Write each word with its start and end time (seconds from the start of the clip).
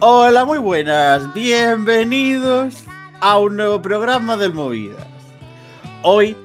Hola, 0.00 0.44
muy 0.44 0.58
buenas. 0.58 1.34
Bienvenidos 1.34 2.84
a 3.18 3.36
un 3.38 3.56
nuevo 3.56 3.82
programa 3.82 4.36
del 4.36 4.54
Movidas. 4.54 5.04
Hoy, 6.04 6.36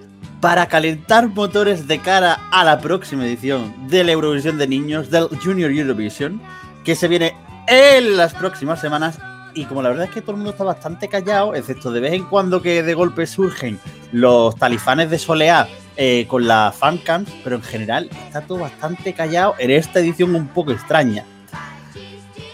para 0.41 0.65
calentar 0.65 1.27
motores 1.27 1.87
de 1.87 1.99
cara 1.99 2.39
a 2.49 2.63
la 2.63 2.79
próxima 2.79 3.27
edición 3.27 3.71
de 3.89 4.03
la 4.03 4.13
Eurovisión 4.13 4.57
de 4.57 4.65
Niños, 4.65 5.11
del 5.11 5.27
Junior 5.43 5.69
Eurovision, 5.69 6.41
que 6.83 6.95
se 6.95 7.07
viene 7.07 7.35
en 7.67 8.17
las 8.17 8.33
próximas 8.33 8.81
semanas. 8.81 9.19
Y 9.53 9.65
como 9.65 9.83
la 9.83 9.89
verdad 9.89 10.05
es 10.05 10.11
que 10.11 10.21
todo 10.21 10.31
el 10.31 10.37
mundo 10.37 10.49
está 10.49 10.63
bastante 10.63 11.07
callado, 11.07 11.53
excepto 11.53 11.91
de 11.91 11.99
vez 11.99 12.13
en 12.13 12.23
cuando 12.23 12.59
que 12.59 12.81
de 12.81 12.93
golpe 12.95 13.27
surgen 13.27 13.79
los 14.11 14.55
talifanes 14.55 15.11
de 15.11 15.19
Soleá 15.19 15.67
eh, 15.95 16.25
con 16.27 16.47
la 16.47 16.73
fancam, 16.75 17.23
pero 17.43 17.57
en 17.57 17.61
general 17.61 18.09
está 18.25 18.41
todo 18.41 18.57
bastante 18.57 19.13
callado 19.13 19.53
en 19.59 19.69
esta 19.69 19.99
edición 19.99 20.33
un 20.33 20.47
poco 20.47 20.71
extraña. 20.71 21.23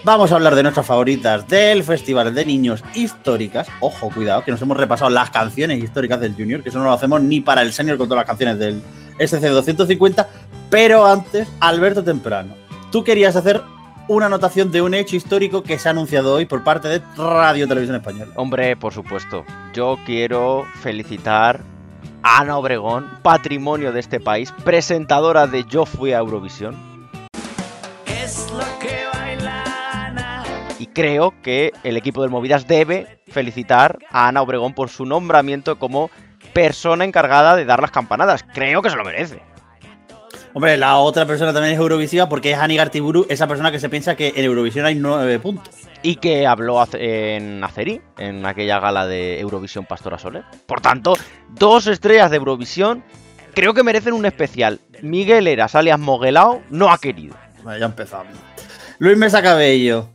Vamos 0.06 0.32
a 0.32 0.36
hablar 0.36 0.56
de 0.56 0.64
nuestras 0.64 0.86
favoritas 0.86 1.46
del 1.50 1.84
Festival 1.84 2.34
de 2.34 2.46
Niños 2.46 2.82
Históricas. 2.96 3.68
Ojo, 3.82 4.10
cuidado, 4.10 4.46
que 4.46 4.52
nos 4.52 4.62
hemos 4.62 4.78
repasado 4.78 5.10
las 5.10 5.30
canciones 5.30 5.84
históricas 5.84 6.22
del 6.22 6.36
Junior, 6.36 6.64
que 6.64 6.70
eso 6.70 6.80
no 6.80 6.86
lo 6.86 6.94
hacemos 6.94 7.22
ni 7.22 7.42
para 7.42 7.62
el 7.62 7.74
Senior 7.74 7.98
con 7.98 8.08
todas 8.08 8.22
las 8.22 8.28
canciones 8.28 8.58
del 8.60 8.82
SC250. 9.18 10.26
Pero 10.70 11.06
antes, 11.06 11.50
Alberto 11.60 12.02
Temprano, 12.02 12.56
tú 12.94 13.04
querías 13.04 13.36
hacer 13.36 13.62
una 14.08 14.28
anotación 14.28 14.72
de 14.72 14.82
un 14.82 14.94
hecho 14.94 15.18
histórico 15.18 15.64
que 15.64 15.78
se 15.78 15.90
ha 15.90 15.92
anunciado 15.92 16.34
hoy 16.34 16.46
por 16.46 16.64
parte 16.64 16.88
de 16.88 17.02
Radio 17.18 17.68
Televisión 17.68 17.98
Española. 17.98 18.32
Hombre, 18.38 18.78
por 18.78 18.94
supuesto. 18.94 19.44
Yo 19.74 20.00
quiero 20.06 20.66
felicitar 20.82 21.60
a 22.24 22.40
Ana 22.40 22.58
Obregón, 22.58 23.06
patrimonio 23.22 23.92
de 23.92 24.00
este 24.00 24.22
país, 24.22 24.54
presentadora 24.64 25.46
de 25.46 25.66
Yo 25.66 25.86
Fui 25.86 26.14
a 26.14 26.20
Eurovisión 26.20 26.89
creo 31.00 31.34
que 31.42 31.72
el 31.86 31.96
equipo 31.96 32.22
del 32.22 32.30
Movidas 32.30 32.68
debe 32.68 33.22
felicitar 33.30 34.00
a 34.12 34.28
Ana 34.28 34.42
Obregón 34.42 34.74
por 34.74 34.90
su 34.90 35.06
nombramiento 35.06 35.80
como 35.80 36.12
persona 36.52 37.06
encargada 37.06 37.56
de 37.56 37.64
dar 37.64 37.82
las 37.82 37.92
campanadas. 37.92 38.44
Creo 38.54 38.82
que 38.82 38.90
se 38.90 38.98
lo 38.98 39.06
merece. 39.06 39.42
Hombre, 40.54 40.76
la 40.76 40.98
otra 40.98 41.26
persona 41.26 41.54
también 41.54 41.76
es 41.76 41.80
Eurovisiva 41.80 42.28
porque 42.28 42.52
es 42.52 42.58
Ani 42.58 42.76
Gartiburu, 42.76 43.26
esa 43.30 43.48
persona 43.48 43.72
que 43.72 43.80
se 43.80 43.88
piensa 43.88 44.18
que 44.18 44.34
en 44.36 44.44
Eurovisión 44.44 44.86
hay 44.86 44.96
nueve 44.96 45.40
puntos. 45.40 45.74
Y 46.04 46.18
que 46.18 46.46
habló 46.46 46.86
en 46.92 47.64
Aceri, 47.64 48.02
en 48.18 48.46
aquella 48.46 48.82
gala 48.82 49.08
de 49.08 49.40
Eurovisión 49.40 49.86
Pastora 49.86 50.20
Soler. 50.20 50.44
Por 50.66 50.82
tanto, 50.82 51.14
dos 51.48 51.88
estrellas 51.88 52.30
de 52.30 52.36
Eurovisión 52.36 53.06
creo 53.54 53.74
que 53.74 53.84
merecen 53.84 54.12
un 54.12 54.26
especial. 54.26 54.82
Miguel 55.02 55.48
Eras, 55.48 55.76
alias 55.76 55.98
Moguelao, 55.98 56.62
no 56.70 56.92
ha 56.92 56.98
querido. 56.98 57.38
ya 57.80 57.86
empezamos. 57.86 58.34
Luis 58.98 59.18
Mesa 59.18 59.42
Cabello, 59.42 60.10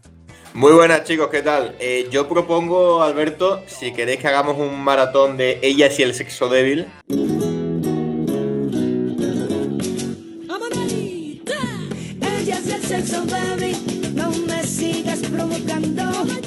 muy 0.54 0.72
buenas 0.72 1.04
chicos, 1.04 1.28
¿qué 1.30 1.42
tal? 1.42 1.74
Eh, 1.80 2.08
yo 2.10 2.28
propongo, 2.28 3.02
Alberto, 3.02 3.62
si 3.66 3.92
queréis 3.92 4.20
que 4.20 4.28
hagamos 4.28 4.56
un 4.56 4.80
maratón 4.82 5.36
de 5.36 5.58
ellas 5.62 5.98
y 5.98 6.04
el 6.04 6.14
sexo 6.14 6.48
débil. 6.48 6.86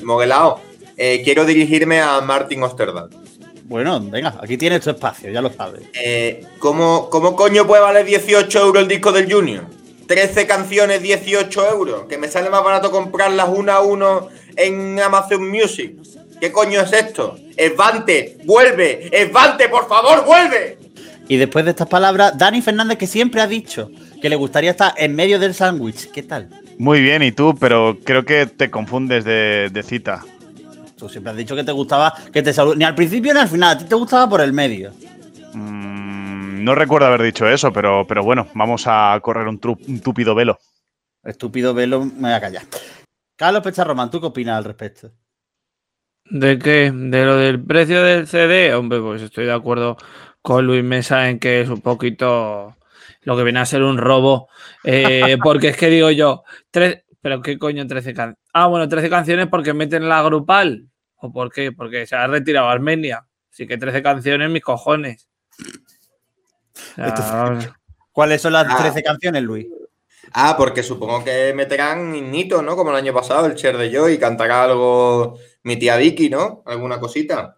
Moguelao, 0.04 0.62
eh, 0.96 1.22
quiero 1.24 1.46
dirigirme 1.46 2.00
a 2.00 2.22
Martin 2.22 2.64
Osterdal. 2.64 3.10
Bueno, 3.66 4.00
venga, 4.00 4.40
aquí 4.42 4.58
tienes 4.58 4.80
tu 4.80 4.90
espacio, 4.90 5.30
ya 5.30 5.42
lo 5.42 5.52
sabes. 5.52 5.84
Eh, 5.94 6.46
¿cómo, 6.60 7.10
¿Cómo 7.10 7.36
coño 7.36 7.67
puede 7.67 7.82
valer 7.82 8.06
18 8.06 8.60
euros 8.62 8.84
el 8.84 8.88
disco 8.88 9.12
del 9.12 9.32
Junior? 9.32 9.77
13 10.08 10.48
canciones, 10.48 11.02
18 11.02 11.72
euros. 11.72 12.06
Que 12.08 12.18
me 12.18 12.28
sale 12.28 12.50
más 12.50 12.64
barato 12.64 12.92
comprarlas 12.92 13.50
una 13.50 13.76
a 13.76 13.82
uno 13.82 14.30
en 14.56 15.00
Amazon 15.00 15.50
Music. 15.50 15.95
¿Qué 16.40 16.52
coño 16.52 16.82
es 16.82 16.94
esto? 16.94 17.38
Esvante, 17.56 18.38
vuelve, 18.46 19.10
Esvante, 19.12 19.70
por 19.70 19.88
favor, 19.88 20.23
vuelve. 20.26 20.78
Y 21.28 21.38
después 21.38 21.66
de 21.66 21.72
estas 21.72 21.88
palabras, 21.88 22.38
Dani 22.38 22.62
Fernández, 22.62 22.98
que 22.98 23.08
siempre 23.08 23.42
ha 23.42 23.48
dicho 23.48 23.90
que 24.22 24.30
le 24.30 24.36
gustaría 24.36 24.72
estar 24.72 24.94
en 24.98 25.16
medio 25.16 25.40
del 25.40 25.54
sándwich. 25.54 26.10
¿Qué 26.12 26.23
tal? 26.23 26.50
Muy 26.78 27.02
bien, 27.02 27.23
¿y 27.23 27.32
tú? 27.32 27.56
Pero 27.60 27.98
creo 28.04 28.23
que 28.23 28.46
te 28.46 28.70
confundes 28.70 29.26
de, 29.26 29.84
cita. 29.86 30.23
Tú 30.96 31.10
siempre 31.10 31.32
has 31.32 31.38
dicho 31.38 31.56
que 31.56 31.64
te 31.64 31.72
gustaba 31.72 32.14
que 32.32 32.42
te 32.42 32.52
Ni 32.76 32.84
al 32.84 32.96
principio 32.96 33.34
ni 33.34 33.40
al 33.40 33.48
final, 33.48 33.76
a 33.76 33.78
ti 33.78 33.86
te 33.86 33.96
gustaba 33.96 34.30
por 34.30 34.42
el 34.42 34.54
medio. 34.54 34.92
No 36.58 36.76
recuerdo 36.76 37.08
haber 37.08 37.23
dicho 37.23 37.48
eso, 37.48 37.72
pero, 37.72 38.06
pero 38.08 38.23
bueno, 38.23 38.48
vamos 38.54 38.84
a 38.88 39.20
correr 39.22 39.48
un, 39.48 39.60
túpido 39.60 40.36
velo. 40.36 40.60
Estúpido 41.23 41.73
velo, 41.73 42.06
me 42.06 42.22
voy 42.22 42.32
a 42.32 42.42
callar. 42.42 42.64
Carlos 43.36 43.64
Pecharroman, 43.64 44.10
¿tú 44.10 44.20
qué 44.20 44.28
opinas 44.28 44.58
al 44.58 44.64
respecto? 44.64 45.12
¿De 46.26 46.60
qué? 46.60 46.92
¿De 46.94 47.26
lo 47.26 47.38
del 47.38 47.64
precio 47.64 48.04
del 48.04 48.28
CD? 48.28 48.73
Hombre, 48.73 49.00
pues 49.00 49.22
estoy 49.22 49.46
de 49.46 49.54
acuerdo 49.54 49.98
con 50.42 50.66
Luis 50.66 50.84
Mesa 50.84 51.30
en 51.30 51.40
que 51.40 51.62
es 51.62 51.70
un 51.70 51.82
poquito 51.82 52.76
lo 53.22 53.38
que 53.38 53.44
viene 53.44 53.60
a 53.60 53.66
ser 53.66 53.84
un 53.84 53.98
robo. 53.98 54.50
Eh, 54.84 55.38
porque 55.44 55.70
es 55.70 55.78
que 55.78 55.90
digo 55.90 56.12
yo, 56.12 56.44
tres, 56.72 57.04
pero 57.22 57.42
¿qué 57.42 57.58
coño 57.58 57.86
13 57.86 58.14
canciones? 58.14 58.40
Ah, 58.54 58.67
bueno, 58.67 58.88
13 58.88 59.10
canciones 59.10 59.48
porque 59.48 59.73
meten 59.73 60.08
la 60.08 60.22
grupal. 60.23 60.90
¿O 61.17 61.32
por 61.32 61.52
qué? 61.52 61.72
Porque 61.72 62.06
se 62.06 62.16
ha 62.16 62.28
retirado 62.28 62.70
Armenia. 62.70 63.26
Así 63.52 63.67
que 63.67 63.78
13 63.78 64.02
canciones, 64.02 64.50
mis 64.50 64.62
cojones. 64.62 65.28
¿Cuáles 68.12 68.42
son 68.42 68.54
las 68.54 68.76
13 68.76 69.00
ah. 69.00 69.02
canciones, 69.04 69.44
Luis? 69.44 69.68
Ah, 70.34 70.56
porque 70.58 70.84
supongo 70.84 71.24
que 71.24 71.54
meterán 71.54 72.32
Nito, 72.32 72.62
¿no? 72.62 72.76
Como 72.76 72.92
el 72.92 72.98
año 72.98 73.14
pasado, 73.14 73.46
el 73.46 73.56
Cher 73.56 73.78
de 73.78 73.90
Yo, 73.90 74.10
y 74.10 74.18
cantará 74.18 74.64
algo 74.64 75.38
mi 75.64 75.78
tía 75.78 75.98
Vicky, 75.98 76.30
¿no? 76.30 76.64
Alguna 76.66 77.00
cosita. 77.00 77.58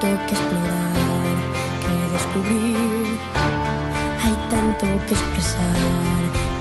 Tanto 0.00 0.26
que 0.26 0.34
explorar, 0.34 0.92
que 1.82 2.12
descubrir. 2.12 3.18
Hay 4.22 4.36
tanto 4.50 4.86
que 5.06 5.14
expresar, 5.14 5.74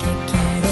que 0.01 0.11
quiero 0.31 0.69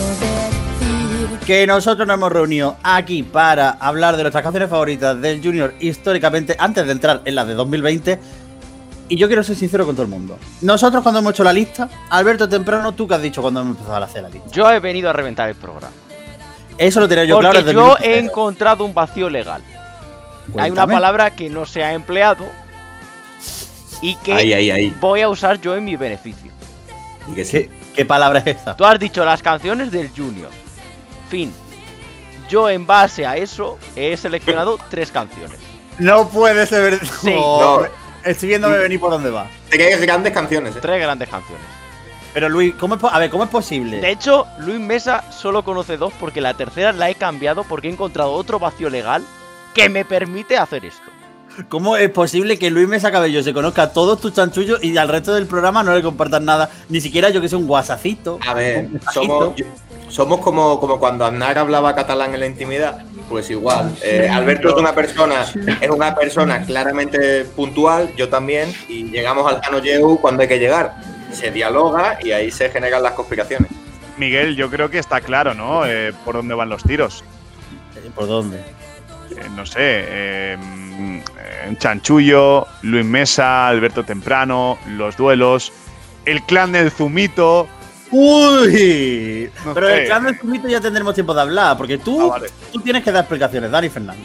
decir. 1.30 1.40
Que 1.46 1.68
nosotros 1.68 2.08
nos 2.08 2.16
hemos 2.16 2.32
reunido 2.32 2.78
aquí 2.84 3.24
para 3.24 3.72
hablar 3.72 4.18
de 4.18 4.24
nuestras 4.24 4.44
canciones 4.44 4.70
favoritas 4.70 5.20
del 5.22 5.44
Junior 5.44 5.74
históricamente 5.80 6.56
antes 6.58 6.86
de 6.86 6.92
entrar 6.92 7.22
en 7.26 7.36
las 7.36 7.48
de 7.48 7.54
2020 7.54 8.20
y 9.08 9.18
yo 9.18 9.28
quiero 9.28 9.44
ser 9.44 9.56
sincero 9.56 9.86
con 9.86 9.96
todo 9.96 10.04
el 10.04 10.10
mundo. 10.10 10.40
Nosotros 10.62 11.04
cuando 11.04 11.20
hemos 11.20 11.34
hecho 11.34 11.44
la 11.44 11.54
lista, 11.54 11.88
Alberto 12.10 12.50
Temprano, 12.50 12.94
¿tú 12.94 13.08
qué 13.08 13.14
has 13.14 13.22
dicho 13.22 13.42
cuando 13.44 13.62
hemos 13.62 13.78
empezado 13.78 13.98
a 13.98 14.06
hacer 14.06 14.24
la 14.24 14.30
lista? 14.30 14.50
Yo 14.52 14.72
he 14.72 14.80
venido 14.80 15.10
a 15.10 15.14
reventar 15.14 15.50
el 15.50 15.56
programa. 15.56 15.94
Eso 16.78 17.00
lo 17.00 17.08
tenía 17.08 17.26
yo 17.26 17.40
claro 17.40 17.60
desde 17.60 17.74
yo 17.74 17.96
he 18.02 18.18
encontrado 18.18 18.84
un 18.84 18.94
vacío 18.94 19.30
legal. 19.30 19.62
Hay 20.58 20.72
una 20.72 20.88
palabra 20.88 21.32
que 21.32 21.50
no 21.50 21.66
se 21.66 21.84
ha 21.84 21.94
empleado 21.94 22.46
y 24.02 24.16
que 24.18 24.94
voy 25.00 25.22
a 25.22 25.30
usar 25.30 25.60
yo 25.60 25.76
en 25.76 25.84
mi 25.84 25.96
beneficio. 25.96 26.52
¿Y 27.28 27.36
qué, 27.36 27.70
qué 27.96 28.06
palabra 28.06 28.40
es 28.40 28.48
esta? 28.48 28.76
Tú 28.76 28.86
has 28.86 29.00
dicho 29.00 29.26
las 29.26 29.42
canciones 29.42 29.92
del 29.92 30.10
Junior. 30.10 30.50
Fin. 31.30 31.52
Yo 32.50 32.70
en 32.70 32.86
base 32.86 33.26
a 33.26 33.38
eso 33.38 33.80
he 33.96 34.16
seleccionado 34.16 34.78
tres 34.90 35.12
canciones. 35.12 35.58
No 35.98 36.30
puede 36.30 36.66
ser 36.68 36.92
verdad. 36.92 37.08
Sí. 37.22 37.34
No. 37.36 37.82
Estoy 38.24 38.50
viéndome 38.50 38.78
venir 38.78 39.00
por 39.00 39.12
dónde 39.12 39.30
va. 39.30 39.48
Tres 39.70 40.02
grandes 40.02 40.34
canciones. 40.34 40.76
¿eh? 40.76 40.80
Tres 40.82 41.00
grandes 41.00 41.30
canciones. 41.30 41.64
Pero 42.34 42.50
Luis, 42.50 42.74
¿cómo 42.74 42.96
es, 42.96 43.04
a 43.04 43.20
ver, 43.20 43.30
¿cómo 43.30 43.44
es 43.44 43.50
posible? 43.52 44.02
De 44.02 44.10
hecho, 44.10 44.48
Luis 44.58 44.80
Mesa 44.80 45.32
solo 45.32 45.64
conoce 45.64 45.96
dos 45.96 46.12
porque 46.20 46.42
la 46.42 46.56
tercera 46.56 46.92
la 46.92 47.10
he 47.10 47.16
cambiado 47.16 47.64
porque 47.64 47.88
he 47.88 47.92
encontrado 47.92 48.32
otro 48.32 48.58
vacío 48.58 48.90
legal 48.90 49.24
que 49.76 49.90
me 49.90 50.06
permite 50.06 50.58
hacer 50.58 50.86
esto. 50.86 51.04
¿Cómo 51.70 51.96
es 51.96 52.10
posible 52.10 52.58
que 52.60 52.70
Luis 52.70 52.88
Mesa 52.88 53.12
Cabello 53.12 53.42
se 53.42 53.54
conozca 53.54 53.94
todos 53.94 54.20
tus 54.20 54.34
chanchullos 54.34 54.84
y 54.84 54.98
al 54.98 55.08
resto 55.08 55.34
del 55.34 55.46
programa 55.46 55.84
no 55.84 55.96
le 55.96 56.02
compartan 56.02 56.44
nada? 56.44 56.70
Ni 56.90 57.00
siquiera 57.00 57.30
yo 57.30 57.40
que 57.40 57.48
sé 57.48 57.56
un 57.56 57.68
guasacito. 57.68 58.40
A 58.46 58.54
ver, 58.54 58.90
somos, 59.14 59.54
somos 60.10 60.40
como, 60.40 60.80
como 60.80 61.00
cuando 61.00 61.26
Aznar 61.26 61.58
hablaba 61.58 61.96
catalán 61.96 62.34
en 62.34 62.40
la 62.42 62.48
intimidad. 62.48 63.06
Pues 63.30 63.50
igual. 63.50 63.96
Eh, 64.04 64.30
Alberto 64.30 64.70
es 64.70 64.76
una 64.76 64.94
persona, 64.94 65.46
es 65.82 65.90
una 65.90 66.14
persona 66.14 66.64
claramente 66.64 67.46
puntual, 67.46 68.14
yo 68.16 68.28
también, 68.30 68.74
y 68.90 69.06
llegamos 69.06 69.52
al 69.52 69.62
Cano 69.62 69.82
cuando 70.18 70.42
hay 70.42 70.48
que 70.48 70.60
llegar. 70.60 70.96
Se 71.32 71.52
dialoga 71.52 72.18
y 72.22 72.32
ahí 72.32 72.52
se 72.52 72.70
generan 72.70 73.02
las 73.02 73.14
conspiraciones. 73.14 73.72
Miguel, 74.18 74.56
yo 74.56 74.70
creo 74.70 74.90
que 74.90 75.00
está 75.00 75.22
claro, 75.22 75.54
¿no? 75.54 75.86
Eh, 75.86 76.14
por 76.24 76.36
dónde 76.36 76.54
van 76.54 76.70
los 76.70 76.84
tiros. 76.84 77.24
¿Por 78.14 78.28
dónde? 78.28 78.62
Eh, 79.38 79.50
no 79.56 79.66
sé, 79.66 80.58
mm, 80.58 81.76
Chanchullo, 81.78 82.68
Luis 82.84 83.06
Mesa, 83.06 83.68
Alberto 83.68 84.04
Temprano, 84.04 84.78
los 84.90 85.18
duelos. 85.18 85.72
el 86.26 86.42
clan 86.44 86.72
del 86.72 86.90
Zumito. 86.92 87.68
Uy, 88.12 89.50
No 89.66 89.74
pero 89.74 89.88
sé. 89.88 89.94
del 89.94 90.06
clan 90.08 90.24
del 90.26 90.38
Zumito 90.40 90.68
ya 90.68 90.82
tendremos 90.82 91.14
tiempo 91.14 91.34
de 91.34 91.42
hablar, 91.42 91.78
porque 91.78 91.98
tú, 91.98 92.22
Ah, 92.22 92.38
vale. 92.40 92.50
tú 92.72 92.80
tienes 92.82 93.04
que 93.04 93.12
dar 93.12 93.22
explicaciones, 93.24 93.70
Dani 93.72 93.90
Fernando. 93.90 94.24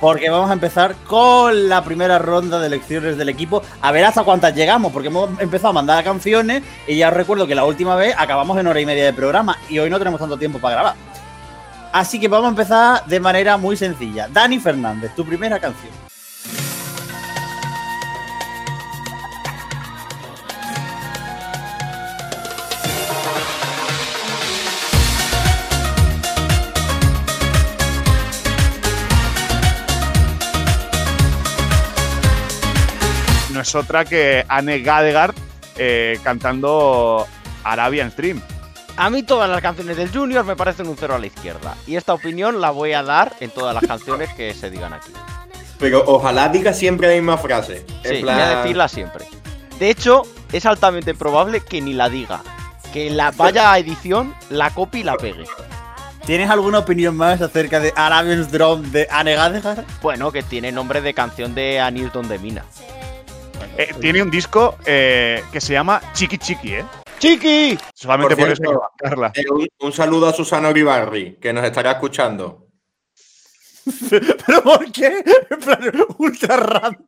Porque 0.00 0.30
vamos 0.30 0.48
a 0.48 0.52
empezar 0.52 0.94
con 1.08 1.68
la 1.68 1.82
primera 1.82 2.20
ronda 2.20 2.60
de 2.60 2.68
elecciones 2.68 3.18
del 3.18 3.28
equipo. 3.28 3.62
A 3.82 3.90
ver 3.90 4.04
hasta 4.04 4.22
cuántas 4.22 4.54
llegamos, 4.54 4.92
porque 4.92 5.08
hemos 5.08 5.28
empezado 5.40 5.70
a 5.70 5.72
mandar 5.72 6.04
canciones 6.04 6.62
y 6.86 6.96
ya 6.96 7.08
os 7.08 7.14
recuerdo 7.14 7.48
que 7.48 7.56
la 7.56 7.64
última 7.64 7.96
vez 7.96 8.14
acabamos 8.16 8.56
en 8.58 8.68
hora 8.68 8.80
y 8.80 8.86
media 8.86 9.04
de 9.06 9.12
programa 9.12 9.58
y 9.68 9.80
hoy 9.80 9.90
no 9.90 9.98
tenemos 9.98 10.20
tanto 10.20 10.36
tiempo 10.38 10.60
para 10.60 10.74
grabar. 10.76 10.94
Así 11.96 12.20
que 12.20 12.28
vamos 12.28 12.48
a 12.48 12.50
empezar 12.50 13.06
de 13.06 13.18
manera 13.18 13.56
muy 13.56 13.74
sencilla. 13.74 14.28
Dani 14.28 14.60
Fernández, 14.60 15.14
tu 15.14 15.24
primera 15.24 15.58
canción. 15.58 15.94
No 33.54 33.62
es 33.62 33.74
otra 33.74 34.04
que 34.04 34.44
Anne 34.46 34.80
Gadegard 34.80 35.34
eh, 35.78 36.20
cantando 36.22 37.26
Arabian 37.64 38.10
Stream. 38.10 38.42
A 38.98 39.10
mí 39.10 39.22
todas 39.22 39.48
las 39.50 39.60
canciones 39.60 39.98
del 39.98 40.10
Junior 40.10 40.44
me 40.44 40.56
parecen 40.56 40.88
un 40.88 40.96
cero 40.96 41.14
a 41.14 41.18
la 41.18 41.26
izquierda. 41.26 41.76
Y 41.86 41.96
esta 41.96 42.14
opinión 42.14 42.60
la 42.62 42.70
voy 42.70 42.94
a 42.94 43.02
dar 43.02 43.34
en 43.40 43.50
todas 43.50 43.74
las 43.74 43.86
canciones 43.86 44.32
que 44.34 44.54
se 44.54 44.70
digan 44.70 44.94
aquí. 44.94 45.12
Pero 45.78 46.02
ojalá 46.06 46.48
diga 46.48 46.72
siempre 46.72 47.08
la 47.08 47.14
misma 47.14 47.36
frase. 47.36 47.84
En 48.04 48.16
Sí, 48.16 48.22
voy 48.22 48.30
a 48.30 48.56
decirla 48.62 48.88
siempre. 48.88 49.26
De 49.78 49.90
hecho, 49.90 50.22
es 50.50 50.64
altamente 50.64 51.14
probable 51.14 51.60
que 51.60 51.82
ni 51.82 51.92
la 51.92 52.08
diga. 52.08 52.40
Que 52.94 53.10
la 53.10 53.32
vaya 53.32 53.72
a 53.72 53.78
edición, 53.78 54.34
la 54.48 54.70
copie 54.70 55.02
y 55.02 55.04
la 55.04 55.16
pegue. 55.16 55.44
¿Tienes 56.24 56.48
alguna 56.48 56.78
opinión 56.78 57.14
más 57.16 57.42
acerca 57.42 57.78
de 57.78 57.92
Arabian's 57.94 58.50
Drum 58.50 58.82
de 58.90 59.06
Anne 59.10 59.34
Gadegar? 59.34 59.84
Bueno, 60.00 60.32
que 60.32 60.42
tiene 60.42 60.72
nombre 60.72 61.02
de 61.02 61.12
canción 61.12 61.54
de 61.54 61.78
Aniston 61.78 62.26
de 62.28 62.38
Mina. 62.38 62.64
Eh, 63.76 63.94
tiene 64.00 64.22
un 64.22 64.30
disco 64.30 64.76
eh, 64.86 65.44
que 65.52 65.60
se 65.60 65.74
llama 65.74 66.00
Chiqui 66.14 66.38
Chiqui, 66.38 66.74
¿eh? 66.76 66.84
¡Chiqui! 67.18 67.78
Solamente 67.94 68.36
Por 68.36 68.44
por, 68.44 68.52
eso 68.52 68.82
hay 69.02 69.32
que. 69.32 69.40
Eh, 69.40 69.44
un, 69.50 69.66
un 69.80 69.92
saludo 69.92 70.28
a 70.28 70.32
Susana 70.32 70.68
Uribarri, 70.70 71.36
que 71.40 71.52
nos 71.52 71.64
estará 71.64 71.92
escuchando. 71.92 72.68
¿Pero 74.10 74.62
por 74.62 74.90
qué? 74.92 75.22
En 75.50 75.60
plan, 75.60 75.80
ultra 76.18 76.56
random. 76.56 77.06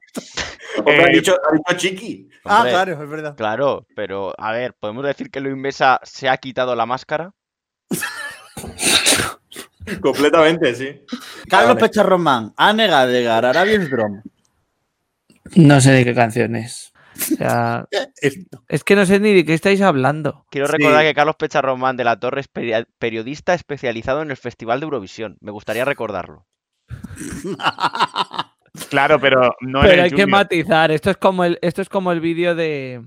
Hombre, 0.79 1.05
ha, 1.05 1.09
Eh, 1.09 1.13
dicho, 1.13 1.35
ha 1.35 1.53
dicho 1.53 1.75
chiqui. 1.77 2.29
Ah, 2.45 2.65
claro, 2.69 2.93
es 3.03 3.09
verdad. 3.09 3.37
Claro, 3.37 3.87
pero 3.95 4.33
a 4.39 4.53
ver, 4.53 4.75
¿podemos 4.79 5.05
decir 5.05 5.31
que 5.31 5.41
Luis 5.41 5.57
Mesa 5.57 6.01
se 6.05 6.29
ha 6.29 6.37
quitado 6.37 6.75
la 6.77 6.87
máscara? 6.87 7.33
Completamente, 10.01 10.75
sí. 10.75 11.05
Carlos 11.49 11.75
Vale. 11.77 11.89
Pecha 11.89 12.03
Román, 12.03 12.53
Anne 12.57 12.87
Gadegar, 12.87 13.45
Arabian's 13.45 13.91
Drum. 13.91 14.23
No 15.57 15.81
sé 15.81 15.93
de 15.93 16.05
qué 16.05 16.15
canción 16.15 16.57
es. 16.57 16.93
O 17.19 17.37
sea, 17.37 17.87
Esto. 18.21 18.63
es 18.69 18.85
que 18.85 18.95
no 18.97 19.05
sé 19.07 19.19
ni 19.21 19.35
de 19.35 19.45
qué 19.45 19.55
estáis 19.55 19.81
hablando. 19.81 20.47
Quiero 20.51 20.67
Sí. 20.69 20.75
recordar 20.79 21.05
que 21.05 21.15
Carlos 21.15 21.37
Pecharromán 21.37 21.97
de 21.97 22.05
la 22.05 22.19
Torre 22.19 22.41
es 22.43 22.49
peri- 22.53 22.87
periodista 22.99 23.55
especializado 23.55 24.23
en 24.23 24.31
el 24.31 24.37
Festival 24.37 24.81
de 24.81 24.85
Eurovisión. 24.85 25.37
Me 25.41 25.51
gustaría 25.51 25.85
recordarlo. 25.85 26.47
Claro, 28.91 29.19
pero 29.19 29.55
no 29.61 29.81
Pero 29.81 30.03
hay 30.05 30.11
que 30.11 30.27
matizar. 30.27 30.91
Esto 30.93 31.11
es 31.11 31.17
como 31.17 31.45
el, 31.45 31.59
esto 31.63 31.83
es 31.83 31.89
como 31.89 32.13
el 32.13 32.21
vídeo 32.21 32.55
de, 32.55 33.03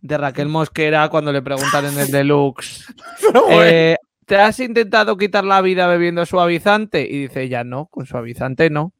de 0.00 0.18
Raquel 0.18 0.48
Mosquera 0.48 1.08
cuando 1.08 1.32
le 1.32 1.40
preguntan 1.40 1.86
en 1.86 1.98
el 1.98 2.10
deluxe. 2.10 2.84
Pero 3.20 3.46
bueno. 3.46 3.62
eh, 3.62 3.96
¿Te 4.26 4.36
has 4.36 4.58
intentado 4.60 5.16
quitar 5.16 5.44
la 5.44 5.62
vida 5.62 5.86
bebiendo 5.86 6.26
suavizante? 6.26 7.02
Y 7.08 7.22
dice 7.22 7.42
ella, 7.42 7.64
no, 7.64 7.86
con 7.86 8.04
suavizante 8.06 8.68
no. 8.70 8.92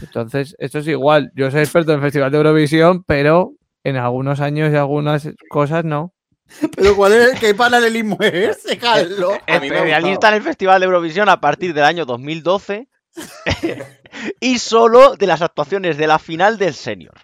Entonces, 0.00 0.54
esto 0.58 0.78
es 0.78 0.88
igual. 0.88 1.30
Yo 1.34 1.50
soy 1.50 1.60
experto 1.60 1.92
en 1.92 1.96
el 1.98 2.02
Festival 2.04 2.30
de 2.30 2.36
Eurovisión, 2.38 3.04
pero 3.04 3.52
en 3.84 3.96
algunos 3.96 4.40
años 4.40 4.72
y 4.72 4.76
algunas 4.76 5.28
cosas 5.50 5.84
no. 5.84 6.14
Pero 6.76 6.96
¿cuál 6.96 7.12
es? 7.12 7.38
¿Qué 7.40 7.54
paralelismo 7.54 8.16
es 8.20 8.58
ese, 8.64 8.78
Carlos? 8.78 9.34
A 9.46 9.60
mí 9.60 9.68
me 9.68 9.76
ha 9.76 9.78
Especialista 9.78 10.10
gustado. 10.10 10.32
en 10.34 10.38
el 10.38 10.42
Festival 10.42 10.80
de 10.80 10.86
Eurovisión 10.86 11.28
a 11.28 11.40
partir 11.40 11.74
del 11.74 11.84
año 11.84 12.04
2012 12.06 12.88
y 14.40 14.58
solo 14.58 15.16
de 15.16 15.26
las 15.26 15.42
actuaciones 15.42 15.96
de 15.96 16.06
la 16.06 16.18
final 16.18 16.58
del 16.58 16.74
Senior. 16.74 17.14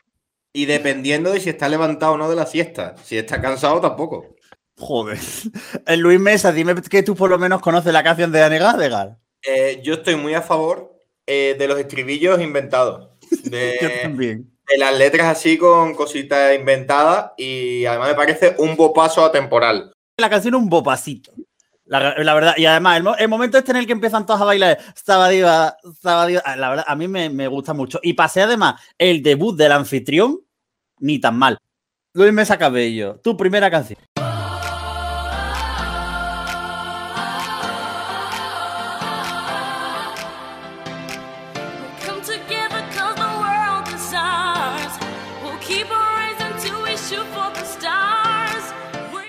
Y 0.53 0.67
dependiendo 0.67 1.33
de 1.33 1.41
si 1.41 1.51
está 1.51 1.69
levantado 1.69 2.13
o 2.13 2.17
no 2.17 2.31
de 2.31 2.37
la 2.37 2.47
siesta. 2.47 2.95
Si 3.03 3.17
está 3.19 3.41
cansado, 3.41 3.81
tampoco. 3.81 4.37
Joder. 4.77 5.19
Eh, 5.87 5.97
Luis 5.97 6.21
Mesa, 6.21 6.53
dime 6.53 6.75
que 6.75 7.03
tú 7.03 7.15
por 7.17 7.31
lo 7.31 7.39
menos 7.39 7.61
conoces 7.61 7.93
la 7.93 8.03
canción 8.05 8.31
de 8.31 8.43
Anne 8.43 8.59
Gadegar. 8.59 9.19
Eh, 9.43 9.81
yo 9.83 9.95
estoy 9.95 10.17
muy 10.17 10.35
a 10.35 10.43
favor 10.43 10.97
eh, 11.27 11.57
de 11.59 11.69
los 11.69 11.79
estribillos 11.79 12.41
inventados. 12.41 13.11
Yo 13.31 13.89
también. 14.03 14.54
De 14.69 14.79
las 14.79 14.97
letras 14.97 15.27
así 15.27 15.59
con 15.59 15.95
cositas 15.95 16.55
inventadas. 16.55 17.33
Y 17.37 17.85
además 17.85 18.09
me 18.09 18.15
parece 18.15 18.55
un 18.59 18.77
bopazo 18.77 19.25
atemporal. 19.25 19.93
La 20.17 20.31
canción 20.31 20.55
un 20.55 20.69
bopacito. 20.69 21.33
La, 21.87 22.15
la 22.19 22.35
verdad, 22.35 22.55
y 22.57 22.65
además, 22.65 22.99
el, 22.99 23.07
el 23.19 23.29
momento 23.29 23.59
este 23.59 23.73
en 23.73 23.77
el 23.77 23.87
que 23.87 23.93
empiezan 23.93 24.25
todos 24.25 24.41
a 24.41 24.45
bailar, 24.45 24.79
estaba 24.97 25.29
diva, 25.29 25.77
estaba 25.85 26.27
diva, 26.27 26.41
ah, 26.45 26.57
la 26.57 26.71
verdad, 26.71 26.85
a 26.89 26.97
mí 26.97 27.09
me, 27.09 27.29
me 27.29 27.47
gusta 27.47 27.75
mucho. 27.75 28.01
Y 28.03 28.15
pasé 28.15 28.41
además 28.41 28.81
el 28.97 29.23
debut 29.23 29.55
del 29.55 29.73
anfitrión, 29.73 30.41
ni 31.01 31.19
tan 31.19 31.37
mal. 31.37 31.59
Luis 32.15 32.33
Mesa 32.33 32.57
Cabello, 32.57 33.21
tu 33.23 33.37
primera 33.37 33.71
canción. 33.71 33.99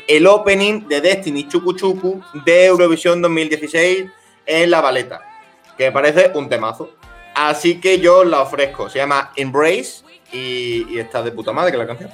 El 0.07 0.27
opening 0.27 0.87
de 0.87 1.01
Destiny 1.01 1.47
Chucu 1.47 1.73
Chucu 1.73 2.21
de 2.45 2.65
Eurovisión 2.65 3.21
2016 3.21 4.05
en 4.45 4.69
la 4.71 4.81
baleta. 4.81 5.21
Que 5.77 5.85
me 5.85 5.91
parece 5.91 6.31
un 6.35 6.47
temazo. 6.47 6.91
Así 7.33 7.79
que 7.81 7.99
yo 7.99 8.23
la 8.23 8.41
ofrezco. 8.41 8.89
Se 8.89 8.99
llama 8.99 9.31
Embrace. 9.35 10.03
Y, 10.31 10.85
y 10.89 10.99
está 10.99 11.21
de 11.23 11.31
puta 11.31 11.51
madre 11.53 11.71
que 11.71 11.77
la 11.77 11.87
canción. 11.87 12.09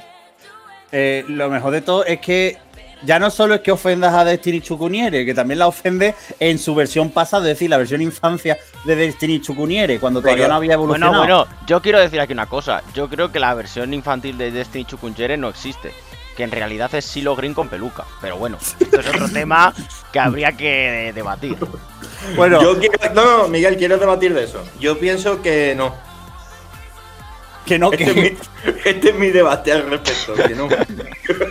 Eh, 0.92 1.24
lo 1.28 1.50
mejor 1.50 1.72
de 1.74 1.82
todo 1.82 2.06
es 2.06 2.20
que 2.20 2.58
ya 3.04 3.18
no 3.18 3.32
solo 3.32 3.56
es 3.56 3.62
que 3.62 3.72
ofendas 3.72 4.14
a 4.14 4.24
Destiny 4.26 4.62
Chucuniere, 4.62 5.26
que 5.26 5.34
también 5.34 5.58
la 5.60 5.68
ofende 5.68 6.14
en 6.40 6.60
su 6.60 6.76
versión 6.76 7.10
pasada, 7.10 7.44
es 7.44 7.56
decir, 7.58 7.70
la 7.70 7.78
versión 7.78 8.02
infancia 8.02 8.60
de 8.86 8.96
Destiny 8.96 9.42
Chucuniere, 9.42 10.00
cuando 10.00 10.22
todavía 10.22 10.44
Pero- 10.44 10.50
no 10.50 10.56
había 10.58 10.78
Bueno, 10.78 10.96
evolucionado. 11.08 11.46
bueno, 11.46 11.48
yo 11.66 11.82
quiero 11.82 12.00
decir 12.00 12.20
aquí 12.20 12.34
una 12.34 12.46
cosa. 12.46 12.84
Yo 12.94 13.10
creo 13.10 13.32
que 13.32 13.40
la 13.40 13.54
versión 13.56 13.92
infantil 13.94 14.38
de 14.38 14.52
Destiny 14.52 14.86
Chukunchere 14.86 15.36
no 15.38 15.50
existe. 15.50 15.92
Que 16.36 16.44
en 16.44 16.52
realidad 16.52 16.94
es 16.96 17.06
Silo 17.06 17.36
Green 17.36 17.54
con 17.54 17.68
peluca. 17.70 18.06
Pero 18.22 18.38
bueno, 18.38 18.58
esto 18.80 19.00
es 19.00 19.08
otro 19.08 19.30
tema 19.34 19.74
que 20.12 20.20
habría 20.20 20.52
que 20.54 21.12
debatir. 21.14 21.58
Bueno, 22.36 22.62
Yo 22.62 22.78
quiero- 22.78 23.14
no, 23.16 23.38
no, 23.40 23.48
Miguel, 23.48 23.78
quiero 23.78 23.98
debatir 23.98 24.32
de 24.36 24.44
eso. 24.44 24.64
Yo 24.80 25.00
pienso 25.00 25.42
que 25.42 25.74
no. 25.76 25.96
que 27.66 27.80
no, 27.80 27.92
Este 27.92 28.04
es, 28.04 28.14
que, 28.14 28.22
mi, 28.22 28.38
este 28.86 29.10
es 29.10 29.16
mi 29.16 29.30
debate 29.32 29.72
al 29.72 29.90
respecto. 29.90 30.34
Que 30.36 30.54
no. 30.54 30.68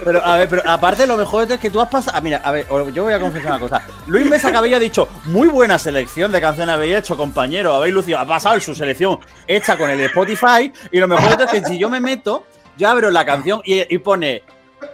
Pero, 0.04 0.24
a 0.24 0.36
ver, 0.36 0.48
pero 0.48 0.62
aparte 0.68 1.06
lo 1.08 1.16
mejor 1.16 1.50
es 1.50 1.58
que 1.58 1.70
tú 1.70 1.80
has 1.80 1.88
pasado. 1.88 2.16
ah, 2.16 2.20
mira, 2.20 2.38
a 2.44 2.52
ver, 2.52 2.66
yo 2.92 3.02
voy 3.02 3.12
a 3.12 3.18
confesar 3.18 3.50
una 3.52 3.58
cosa. 3.60 3.82
Luis 4.06 4.26
Mesa 4.26 4.52
Cabello 4.52 4.76
ha 4.76 4.80
dicho, 4.80 5.08
muy 5.24 5.48
buena 5.48 5.76
selección 5.78 6.30
de 6.30 6.40
canciones 6.40 6.72
habéis 6.74 6.96
hecho, 6.96 7.16
compañero. 7.16 7.74
Habéis 7.74 7.94
lucido. 7.94 8.18
Ha 8.18 8.26
pasado 8.26 8.54
en 8.56 8.60
su 8.60 8.74
selección 8.74 9.18
hecha 9.48 9.76
con 9.76 9.90
el 9.90 10.00
Spotify. 10.02 10.72
Y 10.92 10.98
lo 11.00 11.08
mejor 11.08 11.30
de 11.30 11.34
todo 11.34 11.44
es 11.46 11.50
que 11.62 11.64
si 11.68 11.78
yo 11.78 11.88
me 11.90 12.00
meto, 12.00 12.44
yo 12.76 12.88
abro 12.88 13.10
la 13.10 13.24
canción 13.24 13.60
y, 13.64 13.92
y 13.92 13.98
pone 13.98 14.42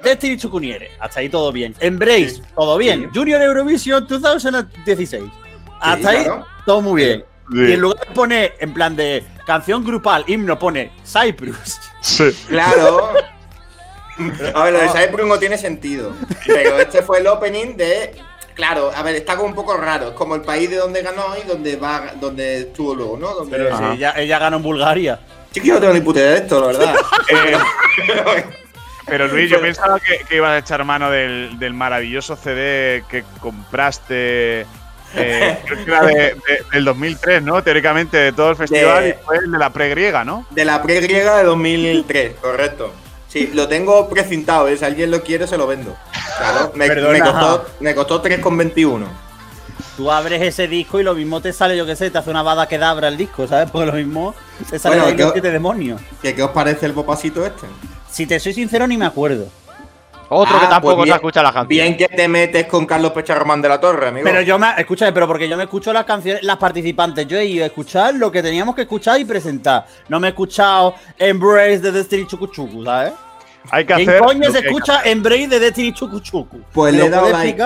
Destiny 0.03 0.37
Chucuniere. 0.37 0.91
Hasta 1.01 1.21
ahí 1.21 1.29
todo 1.29 1.53
bien. 1.53 1.75
Embrace, 1.81 2.31
Sí. 2.31 2.43
todo 2.55 2.77
bien. 2.79 3.03
Sí. 3.13 3.19
Junior 3.19 3.43
Eurovision 3.43 4.07
2016. 4.09 5.25
Hasta 5.81 6.09
ahí, 6.11 6.25
claro. 6.25 6.47
todo 6.65 6.81
muy 6.81 7.03
bien. 7.05 7.25
Sí. 7.53 7.59
Y 7.61 7.73
en 7.73 7.81
lugar 7.81 8.07
de 8.07 8.15
poner, 8.15 8.55
en 8.59 8.75
plan 8.75 8.97
de 8.97 9.25
canción 9.47 9.85
grupal, 9.85 10.25
himno, 10.27 10.59
pone 10.59 10.91
Cyprus. 11.05 11.79
Sí. 12.01 12.31
Claro. 12.49 13.11
A 14.55 14.65
ver, 14.65 14.73
lo 14.73 14.79
de 14.81 14.89
Cyprus 14.89 15.27
no 15.27 15.39
tiene 15.39 15.59
sentido. 15.59 16.13
Pero 16.47 16.81
este 16.81 17.03
fue 17.03 17.19
el 17.19 17.27
opening 17.27 17.77
de. 17.77 18.15
Claro, 18.55 18.91
a 18.95 19.03
ver, 19.03 19.15
está 19.17 19.37
como 19.37 19.49
un 19.51 19.55
poco 19.55 19.77
raro. 19.77 20.09
Es 20.09 20.15
como 20.15 20.35
el 20.35 20.41
país 20.41 20.71
de 20.71 20.77
donde 20.77 21.03
ganó 21.03 21.25
y 21.37 21.47
donde 21.47 21.77
va, 21.77 22.13
donde 22.19 22.61
estuvo 22.61 22.95
luego, 22.95 23.19
¿no? 23.19 23.35
Donde... 23.35 23.55
Pero 23.55 23.77
si 23.77 23.85
ella, 23.97 24.15
ella 24.17 24.39
ganó 24.39 24.57
en 24.57 24.63
Bulgaria. 24.63 25.21
Sí 25.53 25.61
que 25.61 25.69
yo 25.69 25.75
no 25.75 25.81
tengo 25.81 25.93
ni 25.93 26.01
puta 26.01 26.21
idea 26.21 26.31
de 26.31 26.37
esto, 26.39 26.61
la 26.61 26.67
verdad. 26.69 26.95
Eh, 27.29 28.45
pero 29.07 29.29
Luis, 29.29 29.49
yo 29.51 29.61
pensaba 29.61 29.99
que, 30.01 30.19
que 30.29 30.37
ibas 30.37 30.51
a 30.51 30.59
echar 30.59 30.85
mano 30.85 31.11
del, 31.11 31.59
del 31.59 31.73
maravilloso 31.75 32.37
CD 32.37 33.05
que 33.09 33.25
compraste. 33.41 34.67
eh, 35.15 35.59
creo 35.65 35.85
que 35.85 35.91
era 35.91 36.03
de- 36.05 36.15
de- 36.15 36.65
del 36.73 36.85
2003, 36.85 37.43
¿no? 37.43 37.63
Teóricamente 37.63 38.17
de 38.17 38.33
todo 38.33 38.51
el 38.51 38.57
festival 38.57 39.05
De- 39.05 39.11
y 39.11 39.25
fue 39.25 39.37
el 39.39 39.51
de 39.53 39.59
la 39.59 39.71
pre-griega, 39.71 40.25
¿no? 40.25 40.47
De 40.51 40.65
la 40.65 40.83
pre-griega 40.83 41.37
de 41.39 41.45
2003, 41.45 42.35
correcto. 42.41 42.93
Sí, 43.29 43.51
lo 43.55 43.69
tengo 43.69 44.09
precintado, 44.09 44.67
¿eh? 44.69 44.77
si 44.77 44.85
alguien 44.85 45.11
lo 45.11 45.23
quiere 45.23 45.47
se 45.47 45.59
lo 45.59 45.67
vendo. 45.67 45.97
Claro, 46.39 46.73
me, 46.75 46.89
costó, 47.21 47.67
me 47.81 47.95
costó 47.95 48.23
3,21. 48.23 49.05
Tú 49.97 50.11
abres 50.11 50.43
ese 50.43 50.69
disco 50.69 51.01
y 51.01 51.03
lo 51.03 51.15
mismo 51.15 51.41
te 51.41 51.53
sale, 51.53 51.77
yo 51.77 51.85
qué 51.87 51.97
sé, 51.97 52.11
te 52.11 52.19
hace 52.19 52.31
una 52.31 52.43
bada 52.43 52.67
que 52.69 52.79
dabra 52.79 53.09
el 53.09 53.17
disco, 53.17 53.47
¿sabes? 53.47 53.71
Porque 53.71 53.87
lo 53.87 53.93
mismo 53.95 54.35
te 54.71 54.79
sale 54.79 55.01
Bueno, 55.01 55.31
siete 55.33 55.51
demonios. 55.51 56.01
¿Qué, 56.23 56.35
¿Qué 56.35 56.43
os 56.43 56.51
parece 56.51 56.87
el 56.87 56.93
popacito 56.93 57.45
este? 57.45 57.67
Si 58.11 58.27
te 58.27 58.39
soy 58.41 58.53
sincero, 58.55 58.87
ni 58.87 58.97
me 58.97 59.07
acuerdo. 59.07 59.49
Otro 60.29 60.57
Ah, 60.57 60.61
que 60.61 60.67
tampoco 60.67 60.95
pues 60.97 61.03
se 61.03 61.05
bien- 61.05 61.15
escucha 61.17 61.43
la 61.43 61.53
canción. 61.53 61.69
Bien 61.69 61.97
que 61.97 62.09
te 62.09 62.27
metes 62.27 62.67
con 62.67 62.85
Carlos 62.85 63.13
Pecharromán 63.13 63.63
de 63.63 63.69
la 63.69 63.79
Torre, 63.81 64.09
amigo. 64.09 64.25
Pero 64.25 64.41
yo 64.41 64.59
me. 64.59 64.69
Escúchame, 64.77 65.13
pero 65.13 65.29
porque 65.29 65.49
yo 65.49 65.57
me 65.57 65.63
escucho 65.65 65.93
las 65.93 66.05
canciones, 66.05 66.43
las 66.43 66.57
participantes. 66.57 67.29
Yo 67.29 67.39
he 67.39 67.45
ido 67.45 67.63
a 67.63 67.69
escuchar 67.69 68.15
lo 68.15 68.33
que 68.33 68.43
teníamos 68.43 68.75
que 68.75 68.83
escuchar 68.83 69.21
y 69.21 69.25
presentar. 69.25 69.87
No 70.09 70.19
me 70.19 70.27
he 70.27 70.31
escuchado 70.31 70.95
Embrace 71.17 71.79
de 71.79 71.93
Destiny 71.93 72.27
Chucu 72.27 72.49
Chucu, 72.49 72.85
¿sabes? 72.85 73.13
Hay 73.71 73.85
que 73.85 73.95
¿Quién 73.95 74.09
hacer. 74.09 74.21
coño 74.23 74.51
se 74.51 74.53
que 74.57 74.63
que 74.63 74.67
escucha 74.69 75.03
Embrace 75.05 75.47
de 75.49 75.59
Destiny 75.61 75.93
Chucu 75.93 76.19
Chucu? 76.21 76.61
Pues 76.73 76.93
¿Me 76.93 76.99
le 77.01 77.07
he 77.07 77.11
lo 77.11 77.17
dado 77.17 77.29
like. 77.31 77.65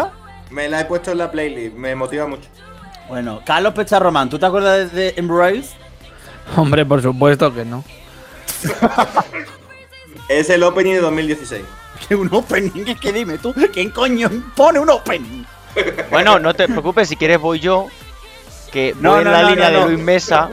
Me 0.51 0.69
la 0.69 0.81
he 0.81 0.85
puesto 0.85 1.13
en 1.13 1.19
la 1.19 1.31
playlist, 1.31 1.75
me 1.77 1.95
motiva 1.95 2.27
mucho. 2.27 2.49
Bueno, 3.09 3.41
Carlos 3.45 3.73
Pecharromán, 3.73 4.29
¿tú 4.29 4.39
te 4.39 4.45
acuerdas 4.47 4.93
de, 4.93 5.13
de 5.13 5.15
Embrace? 5.17 5.71
Hombre, 6.57 6.85
por 6.85 7.01
supuesto 7.01 7.55
que 7.55 7.65
no. 7.65 7.83
Es 10.31 10.49
el 10.49 10.63
opening 10.63 10.93
de 10.95 11.01
2016. 11.01 11.63
Que 12.09 12.15
un 12.15 12.33
opening, 12.33 12.87
es 12.87 12.99
que 12.99 13.13
dime 13.13 13.37
tú, 13.37 13.55
¿quién 13.73 13.91
coño 13.91 14.31
pone 14.57 14.79
un 14.79 14.89
opening? 14.89 15.45
Bueno, 16.11 16.39
no 16.39 16.55
te 16.55 16.67
preocupes, 16.67 17.09
si 17.09 17.17
quieres 17.17 17.39
voy 17.41 17.61
yo. 17.61 17.87
Que 18.73 18.95
No, 19.01 19.15
voy 19.17 19.25
no, 19.25 19.31
en 19.31 19.37
la 19.37 19.43
no, 19.43 19.51
línea 19.51 19.71
no, 19.71 19.75
de 19.77 19.81
no. 19.83 19.89
Luis 19.91 19.99
Mesa. 20.05 20.51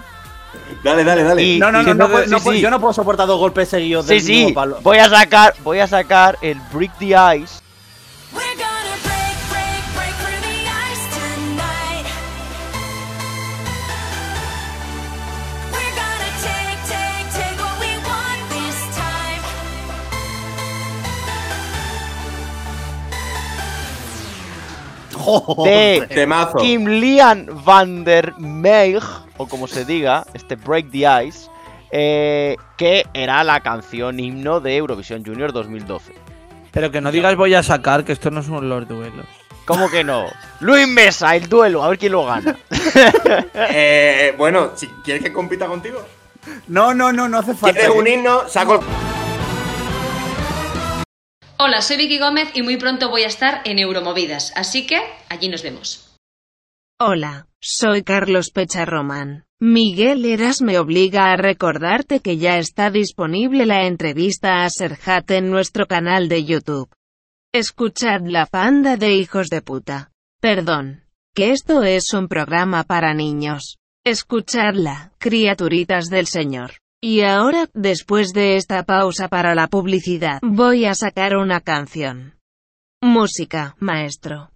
Dale, 0.84 1.03
dale, 1.03 1.24
dale. 1.24 1.41
Y- 1.43 1.60
No, 1.60 1.72
no, 1.72 1.81
no, 1.84 1.93
no, 1.93 2.10
puedo- 2.10 2.25
no 2.27 2.38
sí, 2.39 2.43
puedo- 2.43 2.55
sí. 2.55 2.62
yo 2.62 2.69
no 2.69 2.79
puedo 2.81 2.93
soportar 2.93 3.27
dos 3.27 3.39
golpes 3.39 3.69
seguidos 3.69 4.05
Sí, 4.07 4.15
del 4.15 4.24
mismo 4.25 4.48
sí. 4.50 4.53
palo. 4.53 4.79
Voy 4.81 4.98
a 4.98 5.07
sacar, 5.10 5.53
voy 5.63 5.79
a 5.79 5.88
sacar 5.88 6.38
el 6.41 6.60
Brick 6.74 6.91
the 7.00 7.15
Ice. 7.38 7.60
De 25.63 26.07
Temazo. 26.10 26.57
Kim 26.57 26.86
Lian 26.86 27.48
van 27.63 28.03
der 28.03 28.34
Meij, 28.38 29.03
o 29.38 29.48
como 29.48 29.67
se 29.67 29.86
diga, 29.86 30.25
este 30.34 30.55
Break 30.55 30.91
the 30.91 31.25
Ice, 31.25 31.50
eh, 31.91 32.55
que 32.77 33.05
era 33.13 33.43
la 33.43 33.62
canción 33.62 34.19
himno 34.19 34.60
de 34.60 34.77
Eurovisión 34.77 35.24
Junior 35.25 35.51
2012. 35.53 36.13
Pero 36.72 36.91
que 36.91 37.01
no 37.01 37.12
digas 37.12 37.36
voy 37.36 37.53
a 37.53 37.63
sacar, 37.63 38.03
que 38.03 38.12
esto 38.12 38.29
no 38.31 38.43
son 38.43 38.69
los 38.69 38.88
duelos. 38.88 39.25
¿Cómo 39.65 39.89
que 39.89 40.03
no? 40.03 40.25
Luis 40.62 40.88
Mesa, 40.88 41.36
el 41.36 41.50
duelo, 41.50 41.84
a 41.84 41.89
ver 41.89 41.98
quién 41.98 42.13
lo 42.13 42.25
gana. 42.25 42.57
Eh, 43.69 44.34
bueno, 44.38 44.72
si 44.75 44.88
quieres 45.03 45.22
que 45.24 45.31
compita 45.34 45.67
contigo. 45.67 46.03
No, 46.67 46.93
no, 46.93 47.12
no, 47.12 47.27
no 47.27 47.39
hace 47.39 47.53
falta. 47.53 47.79
¿Quieres 47.79 47.96
un 47.96 48.07
himno? 48.07 48.48
Saco 48.48 48.75
el... 48.75 49.16
Hola, 51.59 51.81
soy 51.81 51.97
Vicky 51.97 52.19
Gómez 52.19 52.49
y 52.53 52.61
muy 52.61 52.77
pronto 52.77 53.09
voy 53.09 53.23
a 53.23 53.27
estar 53.27 53.61
en 53.65 53.79
Euromovidas, 53.79 54.53
así 54.55 54.85
que 54.85 55.01
allí 55.27 55.49
nos 55.49 55.63
vemos. 55.63 56.15
Hola, 56.99 57.47
soy 57.59 58.03
Carlos 58.03 58.51
Pecharromán. 58.51 59.45
Miguel 59.59 60.23
Eras 60.25 60.61
me 60.61 60.77
obliga 60.77 61.31
a 61.31 61.35
recordarte 61.35 62.19
que 62.19 62.37
ya 62.37 62.59
está 62.59 62.91
disponible 62.91 63.65
la 63.65 63.87
entrevista 63.87 64.63
a 64.63 64.69
Serhat 64.69 65.31
en 65.31 65.49
nuestro 65.49 65.87
canal 65.87 66.29
de 66.29 66.45
YouTube. 66.45 66.91
Escuchad 67.51 68.21
la 68.21 68.45
panda 68.45 68.95
de 68.95 69.15
hijos 69.15 69.47
de 69.49 69.63
puta. 69.63 70.11
Perdón. 70.39 71.05
Que 71.33 71.53
esto 71.53 71.81
es 71.81 72.13
un 72.13 72.27
programa 72.27 72.83
para 72.83 73.15
niños. 73.15 73.77
Escuchadla, 74.05 75.11
criaturitas 75.17 76.05
del 76.09 76.27
Señor. 76.27 76.73
Y 77.00 77.22
ahora, 77.22 77.68
después 77.75 78.32
de 78.32 78.56
esta 78.56 78.84
pausa 78.84 79.28
para 79.28 79.54
la 79.54 79.66
publicidad, 79.66 80.38
voy 80.42 80.84
a 80.84 80.94
sacar 80.94 81.37
una 81.37 81.61
canción. 81.61 82.34
Música, 83.02 83.75
maestro. 83.80 84.50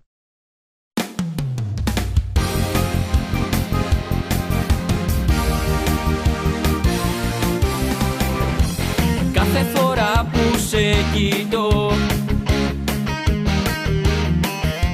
Κάθε 9.32 9.62
φορά 9.74 10.26
που 10.32 10.58
σε 10.58 10.94
κοιτώ 11.14 11.92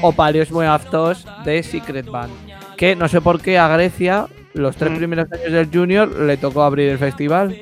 O 0.05 0.13
Palios 0.13 0.51
muy 0.51 0.67
aptos 0.67 1.25
de 1.45 1.63
Secret 1.63 2.07
Band. 2.07 2.33
Que 2.77 2.97
no 2.97 3.07
sé 3.07 3.21
por 3.21 3.41
qué 3.41 3.57
a 3.57 3.69
Grecia, 3.69 4.27
los 4.58 4.76
tres 4.76 4.92
Mm. 4.92 4.98
primeros 4.98 5.32
años 5.32 5.52
del 5.52 5.70
Junior, 5.72 6.10
le 6.20 6.38
tocó 6.38 6.64
abrir 6.64 6.90
el 6.90 6.98
festival. 6.98 7.58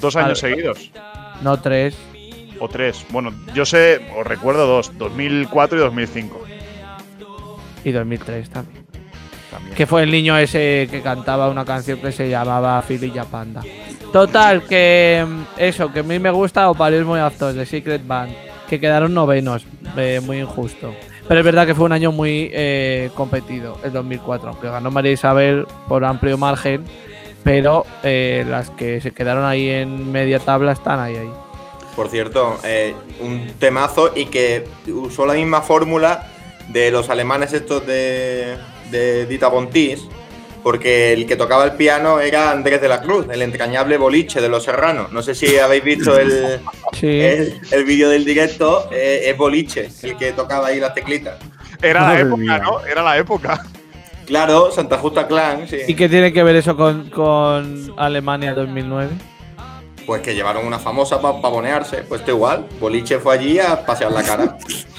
Dos 0.00 0.16
años 0.16 0.38
seguidos. 0.38 0.90
No 1.42 1.60
tres. 1.60 1.96
O 2.60 2.68
tres. 2.68 3.06
Bueno, 3.10 3.32
yo 3.54 3.64
sé, 3.64 4.00
os 4.18 4.26
recuerdo 4.26 4.66
dos: 4.66 4.96
2004 4.98 5.78
y 5.78 5.80
2005. 5.80 6.40
Y 7.84 7.92
2003 7.92 8.50
también. 8.50 8.84
También. 9.50 9.74
Que 9.76 9.86
fue 9.86 10.02
el 10.02 10.10
niño 10.10 10.36
ese 10.36 10.88
que 10.90 11.00
cantaba 11.00 11.48
una 11.48 11.64
canción 11.64 12.00
que 12.00 12.12
se 12.12 12.28
llamaba 12.28 12.82
Fililla 12.82 13.24
Panda. 13.24 13.62
Total, 14.12 14.62
que 14.64 15.24
mm, 15.26 15.42
eso, 15.58 15.92
que 15.92 16.00
a 16.00 16.02
mí 16.02 16.18
me 16.18 16.30
gusta 16.30 16.68
Opalios 16.68 17.06
muy 17.06 17.20
aptos 17.20 17.54
de 17.54 17.64
Secret 17.64 18.06
Band. 18.06 18.32
Que 18.68 18.78
quedaron 18.78 19.14
novenos, 19.14 19.64
eh, 19.96 20.20
muy 20.22 20.40
injusto. 20.40 20.92
Pero 21.28 21.40
es 21.40 21.44
verdad 21.44 21.66
que 21.66 21.74
fue 21.74 21.84
un 21.84 21.92
año 21.92 22.10
muy 22.10 22.50
eh, 22.52 23.10
competido, 23.14 23.76
el 23.84 23.92
2004, 23.92 24.48
aunque 24.48 24.68
ganó 24.68 24.90
María 24.90 25.12
Isabel 25.12 25.66
por 25.86 26.04
amplio 26.06 26.38
margen. 26.38 26.84
Pero 27.44 27.84
eh, 28.02 28.44
las 28.48 28.70
que 28.70 29.00
se 29.02 29.12
quedaron 29.12 29.44
ahí 29.44 29.68
en 29.68 30.10
media 30.10 30.38
tabla 30.38 30.72
están 30.72 30.98
ahí, 31.00 31.16
ahí. 31.16 31.30
Por 31.94 32.08
cierto, 32.08 32.58
eh, 32.64 32.94
un 33.20 33.46
temazo 33.58 34.12
y 34.14 34.26
que 34.26 34.66
usó 34.86 35.26
la 35.26 35.34
misma 35.34 35.60
fórmula 35.60 36.28
de 36.68 36.90
los 36.90 37.10
alemanes 37.10 37.52
estos 37.52 37.86
de, 37.86 38.56
de 38.90 39.26
Dita 39.26 39.48
Bontis, 39.48 40.08
porque 40.62 41.12
el 41.12 41.26
que 41.26 41.36
tocaba 41.36 41.64
el 41.64 41.72
piano 41.72 42.20
era 42.20 42.50
Andrés 42.50 42.80
de 42.80 42.88
la 42.88 43.00
Cruz, 43.00 43.26
el 43.30 43.42
entrañable 43.42 43.96
boliche 43.96 44.40
de 44.40 44.48
los 44.48 44.64
serranos. 44.64 45.12
No 45.12 45.22
sé 45.22 45.34
si 45.34 45.58
habéis 45.58 45.84
visto 45.84 46.18
el, 46.18 46.60
Sí. 46.92 47.06
el, 47.20 47.60
el 47.70 47.84
vídeo 47.84 48.08
del 48.08 48.24
directo, 48.24 48.88
eh, 48.92 49.22
es 49.26 49.36
boliche, 49.36 49.88
el 50.02 50.16
que 50.16 50.32
tocaba 50.32 50.68
ahí 50.68 50.80
las 50.80 50.94
teclitas. 50.94 51.36
Era 51.80 52.02
la 52.08 52.20
época, 52.20 52.36
mía. 52.36 52.58
¿no? 52.58 52.84
Era 52.84 53.02
la 53.02 53.16
época. 53.18 53.64
Claro, 54.26 54.70
Santa 54.70 54.98
Justa 54.98 55.26
Clan, 55.26 55.66
sí. 55.68 55.78
¿Y 55.86 55.94
qué 55.94 56.08
tiene 56.08 56.32
que 56.32 56.42
ver 56.42 56.56
eso 56.56 56.76
con, 56.76 57.08
con 57.08 57.94
Alemania 57.96 58.52
2009? 58.52 59.10
Pues 60.04 60.22
que 60.22 60.34
llevaron 60.34 60.66
una 60.66 60.78
famosa 60.78 61.20
para 61.20 61.40
pavonearse. 61.40 61.98
Pues 61.98 62.20
esto 62.22 62.32
igual, 62.32 62.66
boliche 62.80 63.18
fue 63.18 63.34
allí 63.34 63.58
a 63.58 63.84
pasear 63.86 64.10
la 64.12 64.22
cara. 64.22 64.58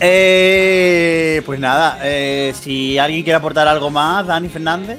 Eh, 0.00 1.42
pues 1.44 1.60
nada, 1.60 1.98
eh, 2.02 2.52
si 2.58 2.98
alguien 2.98 3.22
quiere 3.22 3.36
aportar 3.36 3.68
algo 3.68 3.90
más, 3.90 4.26
Dani 4.26 4.48
Fernández. 4.48 4.98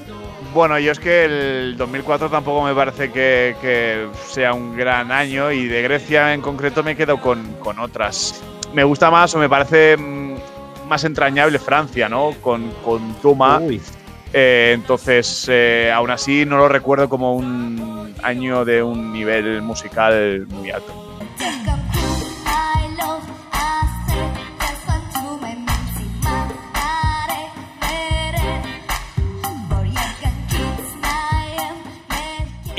Bueno, 0.53 0.77
yo 0.77 0.91
es 0.91 0.99
que 0.99 1.25
el 1.25 1.75
2004 1.77 2.29
tampoco 2.29 2.61
me 2.63 2.75
parece 2.75 3.11
que, 3.11 3.55
que 3.61 4.07
sea 4.27 4.53
un 4.53 4.75
gran 4.75 5.11
año 5.11 5.51
y 5.51 5.67
de 5.67 5.81
Grecia 5.81 6.33
en 6.33 6.41
concreto 6.41 6.83
me 6.83 6.95
quedo 6.95 7.19
con, 7.19 7.53
con 7.55 7.79
otras. 7.79 8.43
Me 8.73 8.83
gusta 8.83 9.09
más 9.09 9.33
o 9.33 9.39
me 9.39 9.49
parece 9.49 9.97
mm, 9.97 10.35
más 10.87 11.03
entrañable 11.03 11.57
Francia, 11.57 12.09
¿no? 12.09 12.31
Con, 12.41 12.69
con 12.83 13.13
Tuma. 13.21 13.61
Eh, 14.33 14.71
entonces, 14.73 15.47
eh, 15.49 15.91
aún 15.93 16.11
así 16.11 16.45
no 16.45 16.57
lo 16.57 16.67
recuerdo 16.67 17.09
como 17.09 17.35
un 17.35 18.13
año 18.23 18.65
de 18.65 18.83
un 18.83 19.11
nivel 19.11 19.61
musical 19.61 20.47
muy 20.47 20.71
alto. 20.71 21.10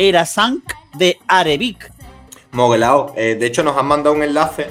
Era 0.09 0.27
Sank 0.27 0.65
de 0.95 1.19
Arevik. 1.29 1.89
Moguelao. 2.51 3.13
Eh, 3.17 3.37
de 3.39 3.47
hecho, 3.47 3.63
nos 3.63 3.77
han 3.79 3.87
mandado 3.87 4.17
un 4.17 4.23
enlace 4.25 4.65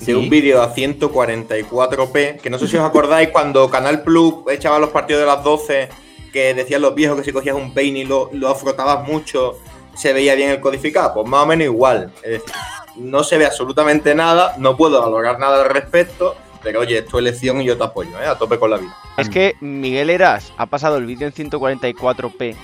de 0.00 0.04
Sí. 0.06 0.12
un 0.12 0.28
vídeo 0.28 0.60
a 0.60 0.74
144p, 0.74 2.38
que 2.42 2.50
no 2.50 2.58
sé 2.58 2.66
si 2.66 2.76
os 2.76 2.84
acordáis 2.84 3.28
cuando 3.28 3.70
Canal 3.70 4.02
Plus 4.02 4.34
echaba 4.50 4.80
los 4.80 4.90
partidos 4.90 5.20
de 5.20 5.26
las 5.28 5.44
12, 5.44 5.88
que 6.32 6.52
decían 6.54 6.82
los 6.82 6.96
viejos 6.96 7.16
que 7.16 7.22
si 7.24 7.32
cogías 7.32 7.54
un 7.54 7.72
peine 7.72 8.00
y 8.00 8.04
lo, 8.04 8.28
lo 8.32 8.52
frotabas 8.56 9.06
mucho, 9.06 9.56
se 9.94 10.12
veía 10.12 10.34
bien 10.34 10.50
el 10.50 10.58
codificado. 10.60 11.14
Pues 11.14 11.28
más 11.28 11.44
o 11.44 11.46
menos 11.46 11.64
igual. 11.66 12.10
Es 12.24 12.30
decir, 12.42 12.52
no 12.96 13.22
se 13.22 13.38
ve 13.38 13.46
absolutamente 13.46 14.16
nada, 14.16 14.56
no 14.58 14.76
puedo 14.76 15.00
valorar 15.00 15.38
nada 15.38 15.62
al 15.62 15.70
respecto, 15.70 16.34
Pero 16.64 16.80
oye, 16.80 16.98
es 16.98 17.06
tu 17.06 17.18
elección 17.18 17.60
y 17.60 17.64
yo 17.64 17.76
te 17.76 17.82
apoyo, 17.84 18.10
¿eh? 18.22 18.26
A 18.26 18.36
tope 18.38 18.56
con 18.58 18.70
la 18.70 18.76
vida. 18.78 18.96
Es 19.16 19.28
que 19.28 19.56
Miguel 19.60 20.10
Eras 20.10 20.52
ha 20.56 20.66
pasado 20.66 20.96
el 20.96 21.06
vídeo 21.06 21.26
en 21.28 21.32
144p, 21.34 22.54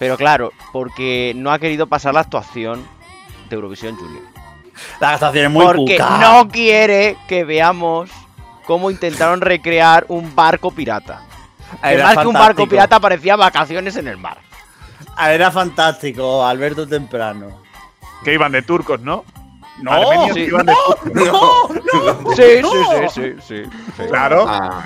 pero 0.00 0.16
claro, 0.16 0.54
porque 0.72 1.34
no 1.36 1.52
ha 1.52 1.58
querido 1.58 1.86
pasar 1.86 2.14
la 2.14 2.20
actuación 2.20 2.88
de 3.50 3.54
Eurovisión 3.54 3.96
Junior. 3.96 4.22
La 4.98 5.10
actuación 5.10 5.44
es 5.44 5.50
muy 5.50 5.66
porque 5.66 5.98
no 5.98 6.48
quiere 6.48 7.18
que 7.28 7.44
veamos 7.44 8.10
cómo 8.64 8.90
intentaron 8.90 9.42
recrear 9.42 10.06
un 10.08 10.34
barco 10.34 10.70
pirata. 10.70 11.20
Que 11.82 11.92
Era 11.92 12.06
más 12.06 12.16
que 12.16 12.26
un 12.28 12.32
barco 12.32 12.66
pirata 12.66 12.98
parecía 12.98 13.36
vacaciones 13.36 13.94
en 13.96 14.08
el 14.08 14.16
mar. 14.16 14.38
Ah, 15.16 15.34
Era 15.34 15.50
fantástico, 15.50 16.46
Alberto 16.46 16.88
Temprano. 16.88 17.60
Que 18.24 18.32
iban 18.32 18.52
de 18.52 18.62
turcos, 18.62 19.02
¿no? 19.02 19.26
No, 19.82 20.28
que 20.28 20.32
sí. 20.32 20.40
iban 20.40 20.64
de 20.64 20.74
turcos. 21.04 21.14
No, 21.14 22.32
Sí, 22.34 22.62
sí, 22.62 22.62
sí, 22.62 23.08
sí, 23.12 23.34
sí. 23.46 23.62
sí. 23.98 24.02
Claro. 24.08 24.46
Ah, 24.48 24.82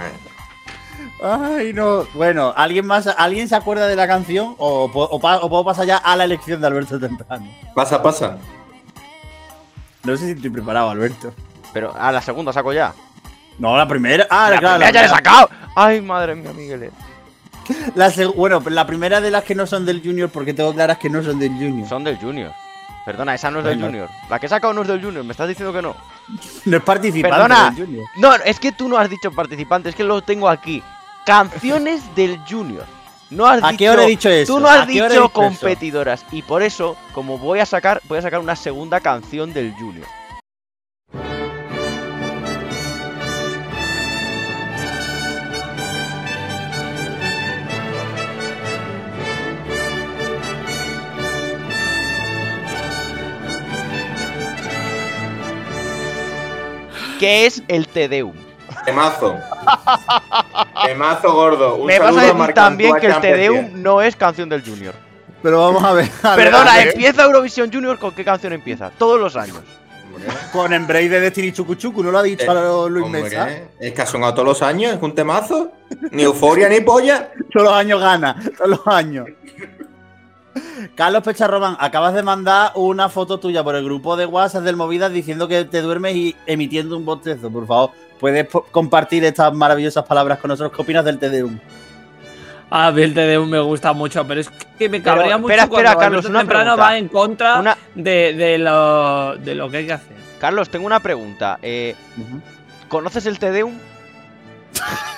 Ay, 1.24 1.72
no. 1.72 2.04
Bueno, 2.12 2.52
¿alguien 2.54 2.86
más? 2.86 3.06
¿Alguien 3.06 3.48
se 3.48 3.56
acuerda 3.56 3.86
de 3.86 3.96
la 3.96 4.06
canción? 4.06 4.54
¿O, 4.58 4.90
puedo 4.92 5.64
pasar 5.64 5.86
ya 5.86 5.96
a 5.96 6.16
la 6.16 6.24
elección 6.24 6.60
de 6.60 6.66
Alberto 6.66 7.00
Temprano? 7.00 7.46
pasa, 7.74 8.02
pasa. 8.02 8.36
No 10.02 10.16
sé 10.18 10.26
si 10.26 10.32
estoy 10.32 10.50
preparado, 10.50 10.90
Alberto. 10.90 11.32
Pero 11.72 11.94
a 11.98 12.12
la 12.12 12.20
segunda 12.20 12.52
saco 12.52 12.74
ya. 12.74 12.92
No, 13.58 13.76
la 13.76 13.88
primera. 13.88 14.26
Ah, 14.28 14.50
la 14.50 14.58
claro. 14.58 14.76
primera 14.76 14.92
ya 14.92 15.00
le 15.00 15.06
he 15.06 15.10
la, 15.10 15.16
sacado. 15.16 15.48
Ay, 15.74 16.00
madre 16.02 16.34
mía, 16.34 16.52
Miguel. 16.52 16.90
la 17.94 18.12
bueno, 18.36 18.62
la 18.66 18.86
primera 18.86 19.22
de 19.22 19.30
las 19.30 19.44
que 19.44 19.54
no 19.54 19.66
son 19.66 19.86
del 19.86 20.02
Junior, 20.02 20.28
porque 20.28 20.52
tengo 20.52 20.74
claras 20.74 20.98
que 20.98 21.08
no 21.08 21.22
son 21.22 21.38
del 21.38 21.52
Junior. 21.52 21.88
Son 21.88 22.04
del 22.04 22.18
Junior. 22.18 22.52
Perdona, 23.06 23.34
esa 23.34 23.50
no 23.50 23.60
es 23.60 23.64
del. 23.64 23.80
Junior. 23.80 24.10
La 24.28 24.38
que 24.38 24.46
he 24.46 24.48
sacado 24.48 24.74
no 24.74 24.82
es 24.82 24.88
del 24.88 25.02
Junior, 25.02 25.24
me 25.24 25.32
estás 25.32 25.48
diciendo 25.48 25.72
que 25.72 25.80
no. 25.80 25.96
No 26.66 26.76
es 26.76 26.82
participante 26.82 27.36
Perdona. 27.36 27.70
del 27.70 27.86
Junior. 27.86 28.06
No, 28.16 28.34
es 28.34 28.60
que 28.60 28.72
tú 28.72 28.88
no 28.88 28.98
has 28.98 29.08
dicho 29.08 29.30
participante, 29.32 29.88
es 29.88 29.94
que 29.94 30.04
lo 30.04 30.22
tengo 30.22 30.48
aquí. 30.48 30.82
Canciones 31.24 32.02
del 32.14 32.38
Junior. 32.48 32.84
No 33.30 33.46
has 33.46 33.62
¿A 33.62 33.68
dicho, 33.68 33.78
qué 33.78 33.90
hora 33.90 34.04
he 34.04 34.08
dicho 34.08 34.28
eso? 34.28 34.54
Tú 34.54 34.60
no 34.60 34.68
has 34.68 34.82
¿A 34.82 34.86
qué 34.86 34.92
dicho 34.92 35.06
eso? 35.06 35.28
competidoras. 35.30 36.24
Y 36.30 36.42
por 36.42 36.62
eso, 36.62 36.96
como 37.12 37.38
voy 37.38 37.60
a 37.60 37.66
sacar, 37.66 38.00
voy 38.04 38.18
a 38.18 38.22
sacar 38.22 38.40
una 38.40 38.54
segunda 38.56 39.00
canción 39.00 39.52
del 39.52 39.72
Junior. 39.74 40.06
Que 57.18 57.46
es 57.46 57.62
el 57.68 57.86
Tedeum. 57.88 58.34
Temazo. 58.84 59.38
Temazo 60.86 61.32
gordo. 61.32 61.76
Un 61.76 61.86
Me 61.86 61.98
vas 61.98 62.16
a 62.16 62.20
decir 62.20 62.54
también 62.54 62.96
que 62.96 63.06
el. 63.06 63.20
Tedeum 63.20 63.82
no 63.82 64.02
es 64.02 64.16
canción 64.16 64.48
del 64.48 64.62
Junior. 64.64 64.94
Pero 65.42 65.60
vamos 65.60 65.84
a 65.84 65.92
ver. 65.92 66.08
a 66.22 66.36
ver, 66.36 66.50
Perdona, 66.50 66.72
a 66.72 66.76
ver. 66.78 66.88
empieza 66.88 67.24
Eurovisión 67.24 67.70
Junior 67.72 67.98
con 67.98 68.12
qué 68.14 68.24
canción 68.24 68.52
empieza. 68.52 68.90
Todos 68.90 69.20
los 69.20 69.36
años. 69.36 69.60
Con 70.52 70.72
Embrace 70.72 71.08
de 71.08 71.20
Destiny 71.20 71.52
Chucu 71.52 71.74
Chucu, 71.74 72.02
¿no 72.02 72.10
lo 72.10 72.18
ha 72.18 72.22
dicho 72.22 72.44
eh, 72.44 72.90
Luis 72.90 73.04
hombre, 73.04 73.22
Mesa? 73.22 73.48
Es 73.78 73.92
que 73.92 74.02
ha 74.02 74.06
sonado 74.06 74.32
todos 74.32 74.46
los 74.48 74.62
años, 74.62 74.94
es 74.94 75.02
un 75.02 75.14
temazo. 75.14 75.72
Ni 76.12 76.22
euforia 76.22 76.68
ni 76.68 76.80
polla. 76.80 77.30
Todos 77.52 77.66
los 77.66 77.74
años 77.74 78.00
gana, 78.00 78.36
todos 78.56 78.70
los 78.70 78.86
años. 78.86 79.26
Carlos 80.94 81.22
Pecharromán, 81.22 81.76
acabas 81.80 82.14
de 82.14 82.22
mandar 82.22 82.72
una 82.76 83.08
foto 83.08 83.40
tuya 83.40 83.64
por 83.64 83.74
el 83.74 83.84
grupo 83.84 84.16
de 84.16 84.26
WhatsApp 84.26 84.62
del 84.62 84.76
Movidas 84.76 85.12
diciendo 85.12 85.48
que 85.48 85.64
te 85.64 85.82
duermes 85.82 86.14
y 86.14 86.36
emitiendo 86.46 86.96
un 86.96 87.04
bostezo. 87.04 87.50
Por 87.50 87.66
favor, 87.66 87.90
puedes 88.20 88.46
compartir 88.70 89.24
estas 89.24 89.52
maravillosas 89.54 90.04
palabras 90.04 90.38
con 90.38 90.48
nosotros. 90.48 90.72
¿Qué 90.74 90.82
opinas 90.82 91.04
del 91.04 91.18
TDUM? 91.18 91.58
A 92.70 92.90
mí 92.90 93.02
el 93.02 93.14
TDU 93.14 93.44
me 93.46 93.60
gusta 93.60 93.92
mucho, 93.92 94.26
pero 94.26 94.40
es 94.40 94.48
que 94.78 94.88
me 94.88 95.00
Pero, 95.00 95.16
cabría 95.16 95.38
mucho 95.38 95.52
espera, 95.52 95.64
espera, 95.64 95.94
cuando 95.94 96.00
Carlos, 96.00 96.24
Alberto 96.24 96.30
una 96.30 96.38
Temprano 96.40 96.64
pregunta. 96.76 96.82
va 96.84 96.98
en 96.98 97.08
contra 97.08 97.60
Una- 97.60 97.78
de, 97.94 98.32
de 98.34 98.58
lo, 98.58 99.36
de 99.36 99.54
lo 99.54 99.70
que 99.70 99.76
hay 99.76 99.86
que 99.86 99.92
hacer. 99.92 100.16
Carlos, 100.40 100.68
tengo 100.70 100.86
una 100.86 101.00
pregunta. 101.00 101.58
Eh, 101.62 101.94
¿Conoces 102.88 103.26
el 103.26 103.38
Tedeum? 103.38 103.78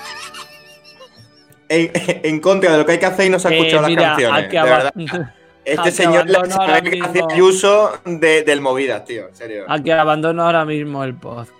En, 1.69 1.91
en 1.93 2.39
contra 2.39 2.71
de 2.71 2.77
lo 2.77 2.85
que 2.85 2.93
hay 2.93 2.97
que 2.99 3.05
hacer 3.07 3.25
y 3.25 3.29
no 3.29 3.39
se 3.39 3.49
ha 3.49 3.51
Eh, 3.51 3.57
escuchado 3.57 3.87
mira, 3.87 4.01
las 4.01 4.09
canciones. 4.11 4.51
de 4.51 4.61
verdad. 4.61 4.93
Este 5.65 5.91
señor 5.91 6.25
le 6.29 6.49
sabe 6.49 6.81
que 6.81 7.01
hacía 7.01 7.11
mismo- 7.25 7.29
Ayuso 7.29 7.91
de, 8.05 8.43
del 8.43 8.61
Movidas, 8.61 9.03
tío. 9.03 9.27
En 9.27 9.35
serio. 9.35 9.65
a 9.67 9.77
que 9.83 9.91
abandono 9.91 10.43
ahora 10.45 10.63
mismo 10.63 11.03
el 11.03 11.13
podcast. 11.13 11.51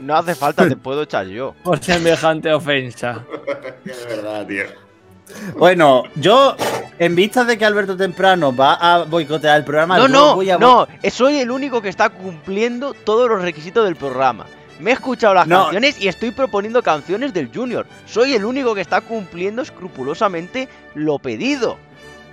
No 0.00 0.16
hace 0.16 0.34
falta, 0.34 0.68
te 0.68 0.76
puedo 0.76 1.02
echar 1.02 1.26
yo. 1.26 1.54
Por 1.62 1.82
semejante 1.82 2.52
ofensa. 2.52 3.24
Es 3.84 4.06
verdad, 4.06 4.46
tío. 4.46 4.64
Bueno, 5.56 6.04
yo, 6.16 6.56
en 6.98 7.14
vista 7.14 7.44
de 7.44 7.56
que 7.56 7.64
Alberto 7.64 7.96
Temprano 7.96 8.54
va 8.54 8.74
a 8.74 9.04
boicotear 9.04 9.58
el 9.58 9.64
programa, 9.64 9.96
No, 9.98 10.08
no, 10.08 10.34
voy 10.34 10.50
a 10.50 10.58
no. 10.58 10.86
Soy 11.10 11.38
el 11.38 11.50
único 11.50 11.80
que 11.80 11.88
está 11.88 12.08
cumpliendo 12.10 12.94
todos 12.94 13.28
los 13.28 13.40
requisitos 13.42 13.84
del 13.84 13.96
programa. 13.96 14.46
Me 14.80 14.90
he 14.90 14.94
escuchado 14.94 15.34
las 15.34 15.46
No. 15.46 15.64
canciones 15.64 16.00
y 16.00 16.08
estoy 16.08 16.30
proponiendo 16.32 16.82
canciones 16.82 17.32
del 17.32 17.50
Junior. 17.54 17.86
Soy 18.06 18.34
el 18.34 18.44
único 18.44 18.74
que 18.74 18.80
está 18.80 19.02
cumpliendo 19.02 19.62
escrupulosamente 19.62 20.68
lo 20.94 21.18
pedido. 21.18 21.76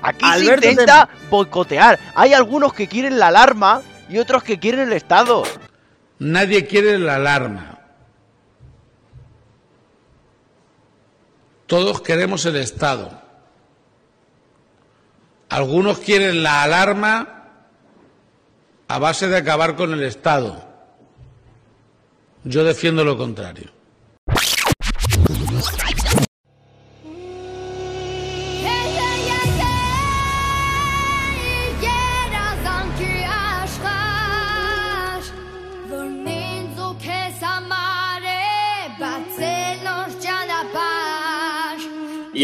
Aquí 0.01 0.23
Alberto 0.25 0.61
se 0.63 0.71
intenta 0.71 1.09
boicotear. 1.29 1.99
Hay 2.15 2.33
algunos 2.33 2.73
que 2.73 2.87
quieren 2.87 3.19
la 3.19 3.27
alarma 3.27 3.81
y 4.09 4.17
otros 4.19 4.43
que 4.43 4.57
quieren 4.59 4.81
el 4.81 4.93
Estado. 4.93 5.43
Nadie 6.19 6.65
quiere 6.65 6.97
la 6.97 7.15
alarma. 7.15 7.79
Todos 11.67 12.01
queremos 12.01 12.45
el 12.45 12.55
Estado. 12.55 13.21
Algunos 15.49 15.99
quieren 15.99 16.43
la 16.43 16.63
alarma 16.63 17.45
a 18.87 18.99
base 18.99 19.27
de 19.27 19.37
acabar 19.37 19.75
con 19.75 19.93
el 19.93 20.03
Estado. 20.03 20.65
Yo 22.43 22.63
defiendo 22.63 23.03
lo 23.03 23.17
contrario. 23.17 23.76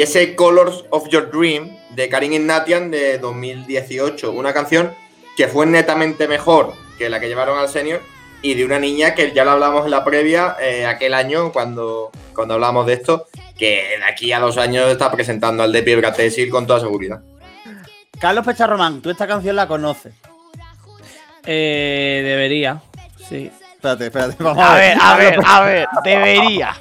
Ese 0.04 0.36
Colors 0.36 0.84
of 0.90 1.08
Your 1.10 1.32
Dream 1.32 1.78
de 1.92 2.10
Karin 2.10 2.34
Ignatian 2.34 2.92
de 2.92 3.18
2018. 3.20 4.32
Una 4.32 4.54
canción 4.54 4.94
que 5.38 5.48
fue 5.48 5.66
netamente 5.66 6.28
mejor 6.28 6.74
que 6.98 7.10
la 7.10 7.20
que 7.20 7.28
llevaron 7.28 7.58
al 7.58 7.70
senior 7.70 8.02
y 8.42 8.54
de 8.54 8.66
una 8.66 8.80
niña 8.80 9.16
que 9.16 9.32
ya 9.32 9.46
lo 9.46 9.52
hablamos 9.52 9.86
en 9.86 9.92
la 9.92 10.04
previa 10.04 10.58
eh, 10.62 10.86
aquel 10.86 11.14
año 11.14 11.54
cuando, 11.54 12.12
cuando 12.36 12.56
hablamos 12.56 12.86
de 12.86 12.94
esto, 12.94 13.28
que 13.58 13.98
de 13.98 14.06
aquí 14.06 14.34
a 14.34 14.40
dos 14.40 14.58
años 14.58 14.90
está 14.90 15.10
presentando 15.10 15.64
al 15.64 15.72
de 15.72 15.96
Bratesil 15.96 16.50
con 16.50 16.68
toda 16.68 16.82
seguridad. 16.82 17.22
Carlos 18.20 18.46
Pecharromán, 18.46 19.02
tú 19.02 19.10
esta 19.10 19.26
canción 19.26 19.56
la 19.56 19.68
conoces. 19.68 20.14
Eh, 21.46 22.22
debería, 22.24 22.82
sí. 23.30 23.50
Espérate, 23.76 24.06
espérate, 24.06 24.44
vamos 24.44 24.64
A 24.64 24.76
ver, 24.76 24.98
a 25.00 25.18
ver, 25.18 25.40
a 25.46 25.62
ver, 25.62 25.88
debería. 26.04 26.76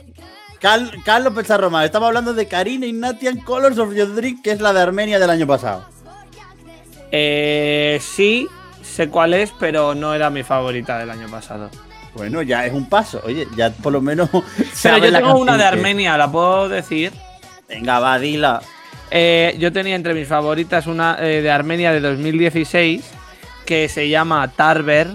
Cal- 0.63 0.93
Carlos 1.05 1.35
Pecharromán, 1.35 1.85
estamos 1.85 2.07
hablando 2.07 2.33
de 2.35 2.47
Karina 2.47 2.87
Ignatian 2.87 3.39
Colors 3.41 3.79
of 3.79 3.93
Your 3.95 4.15
Dream, 4.15 4.41
que 4.43 4.53
es 4.53 4.61
la 4.61 4.73
de 4.73 4.81
Armenia 4.81 5.19
del 5.19 5.29
año 5.31 5.47
pasado. 5.47 5.85
Eh, 7.11 8.01
sí, 8.01 8.47
sé 8.81 9.09
cuál 9.09 9.35
es, 9.35 9.53
pero 9.59 9.95
no 9.95 10.15
era 10.15 10.31
mi 10.31 10.43
favorita 10.45 10.99
del 10.99 11.11
año 11.11 11.29
pasado. 11.29 11.69
Bueno, 12.15 12.43
ya 12.43 12.65
es 12.65 12.73
un 12.73 12.89
paso. 12.89 13.21
Oye, 13.25 13.47
ya 13.57 13.71
por 13.71 13.93
lo 13.93 14.01
menos. 14.01 14.29
Pero 14.83 14.99
yo 14.99 15.11
tengo 15.13 15.39
una 15.39 15.57
de 15.57 15.65
Armenia, 15.65 16.17
¿la 16.19 16.31
puedo 16.31 16.69
decir? 16.69 17.11
Venga, 17.69 17.99
va, 18.01 18.19
dila. 18.19 18.61
Eh, 19.11 19.57
yo 19.59 19.73
tenía 19.73 19.95
entre 19.97 20.13
mis 20.15 20.29
favoritas 20.29 20.87
una 20.87 21.17
eh, 21.21 21.41
de 21.41 21.51
Armenia 21.51 21.91
de 21.91 22.01
2016 22.01 23.03
que 23.65 23.89
se 23.89 24.11
llama 24.11 24.47
Tarver, 24.49 25.09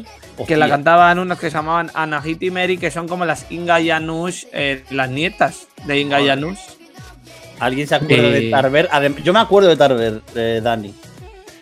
que 0.46 0.58
la 0.58 0.70
cantaban 0.70 1.18
unas 1.20 1.40
que 1.40 1.50
se 1.50 1.56
llamaban 1.58 1.90
Anahit 1.94 2.44
y 2.44 2.52
Mary, 2.52 2.78
que 2.78 2.92
son 2.92 3.08
como 3.08 3.26
las 3.26 3.46
Inga 3.50 3.80
Yanush, 3.80 4.46
eh, 4.54 4.84
las 4.92 5.10
nietas 5.10 5.68
de 5.86 6.00
Inga 6.00 6.20
Yanush. 6.22 6.60
¿Alguien 7.60 7.88
se 7.88 7.96
acuerda 7.96 8.30
de. 8.30 8.50
Tarver? 8.52 8.90
Adem- 8.90 9.22
Yo 9.24 9.34
me 9.34 9.40
acuerdo 9.40 9.70
de 9.70 9.78
Tarver, 9.78 10.22
eh, 10.36 10.60
Dani. 10.64 10.94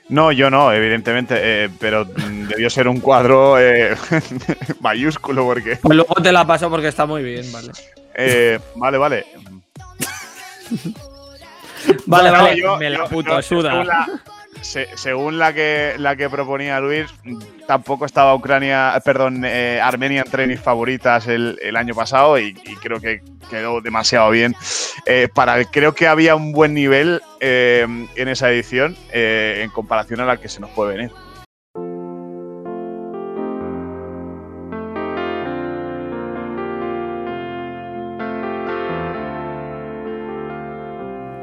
No, 0.09 0.31
yo 0.31 0.49
no, 0.51 0.71
evidentemente, 0.73 1.35
eh, 1.65 1.69
pero 1.79 2.05
mm, 2.05 2.47
debió 2.49 2.69
ser 2.69 2.87
un 2.87 2.99
cuadro 2.99 3.59
eh, 3.59 3.95
mayúsculo 4.81 5.45
porque... 5.45 5.77
Pues 5.77 5.95
luego 5.95 6.13
te 6.21 6.31
la 6.31 6.45
paso 6.45 6.69
porque 6.69 6.89
está 6.89 7.05
muy 7.07 7.23
bien, 7.23 7.51
¿vale? 7.51 7.71
eh, 8.13 8.59
vale, 8.75 8.97
vale. 8.99 9.25
Vale, 12.07 12.29
No, 12.31 12.37
vale, 12.43 12.61
yo- 12.61 12.77
me 12.77 12.89
la 12.89 12.97
yo- 12.99 13.05
puto 13.07 13.29
yo- 13.31 13.41
suda. 13.41 14.05
Se- 14.65 14.89
según 14.97 15.37
la 15.37 15.53
que, 15.53 15.93
la 15.99 16.15
que 16.15 16.27
proponía 16.29 16.79
Luis, 16.79 17.05
tampoco 17.67 18.05
estaba 18.05 18.33
Ucrania, 18.33 18.99
perdón, 19.05 19.43
eh, 19.45 19.79
Armenia 19.81 20.23
entre 20.25 20.47
mis 20.47 20.59
favoritas 20.59 21.27
el, 21.27 21.57
el 21.61 21.75
año 21.77 21.93
pasado 21.93 22.37
y, 22.39 22.53
creo 22.81 22.99
que 22.99 23.21
quedó 23.49 23.79
demasiado 23.79 24.31
bien. 24.31 24.55
Eh, 25.05 25.29
para, 25.33 25.63
creo 25.65 25.93
que 25.93 26.07
había 26.07 26.35
un 26.35 26.51
buen 26.51 26.73
nivel 26.73 27.21
eh, 27.39 27.85
en 28.15 28.27
esa 28.27 28.49
edición 28.49 28.97
eh, 29.13 29.61
en 29.63 29.69
comparación 29.69 30.19
a 30.19 30.25
la 30.25 30.37
que 30.37 30.49
se 30.49 30.59
nos 30.59 30.71
puede 30.71 30.97
venir. 30.97 31.11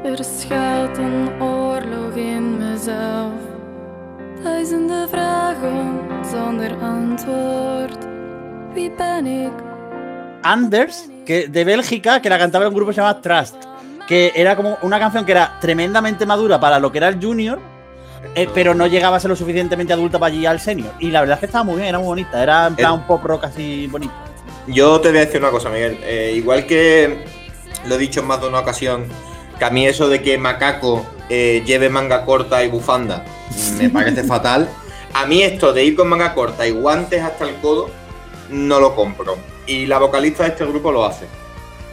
Er 0.03 0.23
schuilt 0.23 0.97
een 0.97 1.41
oorlog. 1.41 2.03
Duizenden 4.43 5.07
vragen 5.09 5.99
zonder 6.31 6.71
antwoord. 6.81 7.97
Wie 8.73 8.91
ben 8.97 9.25
ik? 9.25 9.51
Anders, 10.41 11.09
que 11.25 11.47
de 11.47 11.63
Bélgica, 11.63 12.21
que 12.21 12.29
la 12.29 12.37
cantaba 12.37 12.65
en 12.65 12.69
un 12.69 12.75
grupo 12.75 12.89
que 12.89 12.95
se 12.95 13.01
llama 13.01 13.21
Trust, 13.21 13.55
que 14.07 14.31
era 14.35 14.55
como 14.55 14.77
una 14.81 14.99
canción 14.99 15.25
que 15.25 15.31
era 15.31 15.57
tremendamente 15.61 16.25
madura 16.25 16.59
para 16.59 16.79
lo 16.79 16.91
que 16.91 16.97
era 16.97 17.07
el 17.07 17.19
junior, 17.23 17.59
eh, 18.35 18.47
pero 18.53 18.73
no 18.73 18.87
llegaba 18.87 19.17
a 19.17 19.19
ser 19.19 19.29
lo 19.29 19.35
suficientemente 19.35 19.93
adulta 19.93 20.19
para 20.19 20.33
llegar 20.33 20.51
al 20.53 20.59
senior. 20.59 20.91
Y 20.99 21.11
la 21.11 21.21
verdad 21.21 21.35
es 21.35 21.39
que 21.39 21.45
estaba 21.45 21.63
muy 21.63 21.75
bien, 21.75 21.87
era 21.87 21.99
muy 21.99 22.07
bonita, 22.07 22.41
era 22.43 22.67
en 22.67 22.75
plan 22.75 22.91
Eh. 22.91 22.95
un 22.95 23.03
pop 23.07 23.23
rock 23.23 23.45
así 23.45 23.87
bonito. 23.87 24.13
Yo 24.67 24.99
te 24.99 25.09
voy 25.09 25.17
a 25.19 25.21
decir 25.25 25.39
una 25.39 25.51
cosa, 25.51 25.69
Miguel. 25.69 25.97
Eh, 26.03 26.33
igual 26.35 26.65
que 26.65 27.25
lo 27.87 27.95
he 27.95 27.97
dicho 27.97 28.19
en 28.21 28.27
más 28.27 28.41
de 28.41 28.47
una 28.47 28.59
ocasión, 28.59 29.05
que 29.57 29.65
a 29.65 29.69
mí 29.69 29.85
eso 29.87 30.09
de 30.09 30.21
que 30.21 30.37
Macaco 30.37 31.05
eh, 31.29 31.63
lleve 31.65 31.89
manga 31.89 32.25
corta 32.25 32.63
y 32.63 32.67
bufanda 32.67 33.23
me 33.77 33.89
parece 33.89 34.23
fatal. 34.25 34.69
A 35.13 35.25
mí 35.27 35.43
esto 35.43 35.73
de 35.73 35.83
ir 35.85 35.95
con 35.95 36.07
manga 36.09 36.33
corta 36.33 36.67
y 36.67 36.71
guantes 36.71 37.21
hasta 37.21 37.45
el 37.47 37.55
codo, 37.57 37.89
no 38.49 38.79
lo 38.79 38.95
compro. 38.95 39.37
Y 39.67 39.85
la 39.85 39.99
vocalista 39.99 40.43
de 40.43 40.49
este 40.49 40.65
grupo 40.65 40.91
lo 40.91 41.05
hace. 41.05 41.25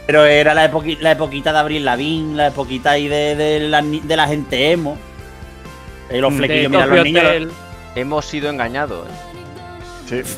Pero 0.07 0.25
era 0.25 0.53
la, 0.53 0.69
epoqui- 0.71 0.97
la 0.99 1.11
epoquita 1.11 1.53
de 1.53 1.59
Abril 1.59 1.85
Lavín, 1.85 2.35
la 2.35 2.47
epoquita 2.47 2.91
ahí 2.91 3.07
de, 3.07 3.35
de 3.35 3.59
la, 3.61 3.81
de 3.81 4.15
la 4.17 4.27
gente 4.27 4.71
emo. 4.71 4.97
Eh, 6.09 6.19
los 6.19 6.33
flequillos, 6.33 6.71
mira, 6.71 6.85
los 6.87 7.03
niños. 7.03 7.53
Hemos 7.95 8.25
sido 8.25 8.49
engañados. 8.49 9.07
¿eh? 9.07 10.23
Sí. 10.23 10.33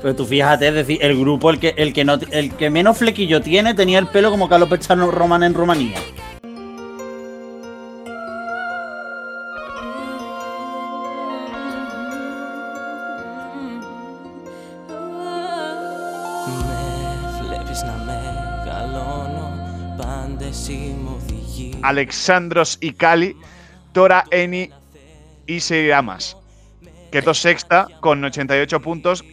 Pero 0.00 0.14
tú 0.16 0.24
fíjate, 0.24 0.68
es 0.68 0.74
decir, 0.74 0.98
el 1.02 1.18
grupo, 1.18 1.50
el 1.50 1.58
que, 1.58 1.74
el 1.76 1.92
que 1.92 2.04
no 2.04 2.18
el 2.30 2.54
que 2.54 2.70
menos 2.70 2.96
flequillo 2.96 3.42
tiene, 3.42 3.74
tenía 3.74 3.98
el 3.98 4.06
pelo 4.06 4.30
como 4.30 4.48
Carlos 4.48 4.68
Pechano 4.70 5.10
Román 5.10 5.42
en 5.42 5.52
Rumanía. 5.52 5.98
Alexandros 21.82 22.78
y 22.80 22.92
Cali, 22.92 23.36
Tora 23.92 24.24
Eni 24.30 24.70
y 25.46 25.60
Seiramas. 25.60 26.36
Quedó 27.10 27.34
sexta 27.34 27.86
con 28.00 28.24
88 28.24 28.80
puntos. 28.80 29.24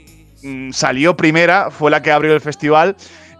mm, 0.43 0.71
Salió 0.71 1.15
primera, 1.15 1.71
fue 1.71 1.91
la 1.91 2.01
que 2.01 2.11
abrió 2.11 2.33
el 2.33 2.41
festival 2.41 2.95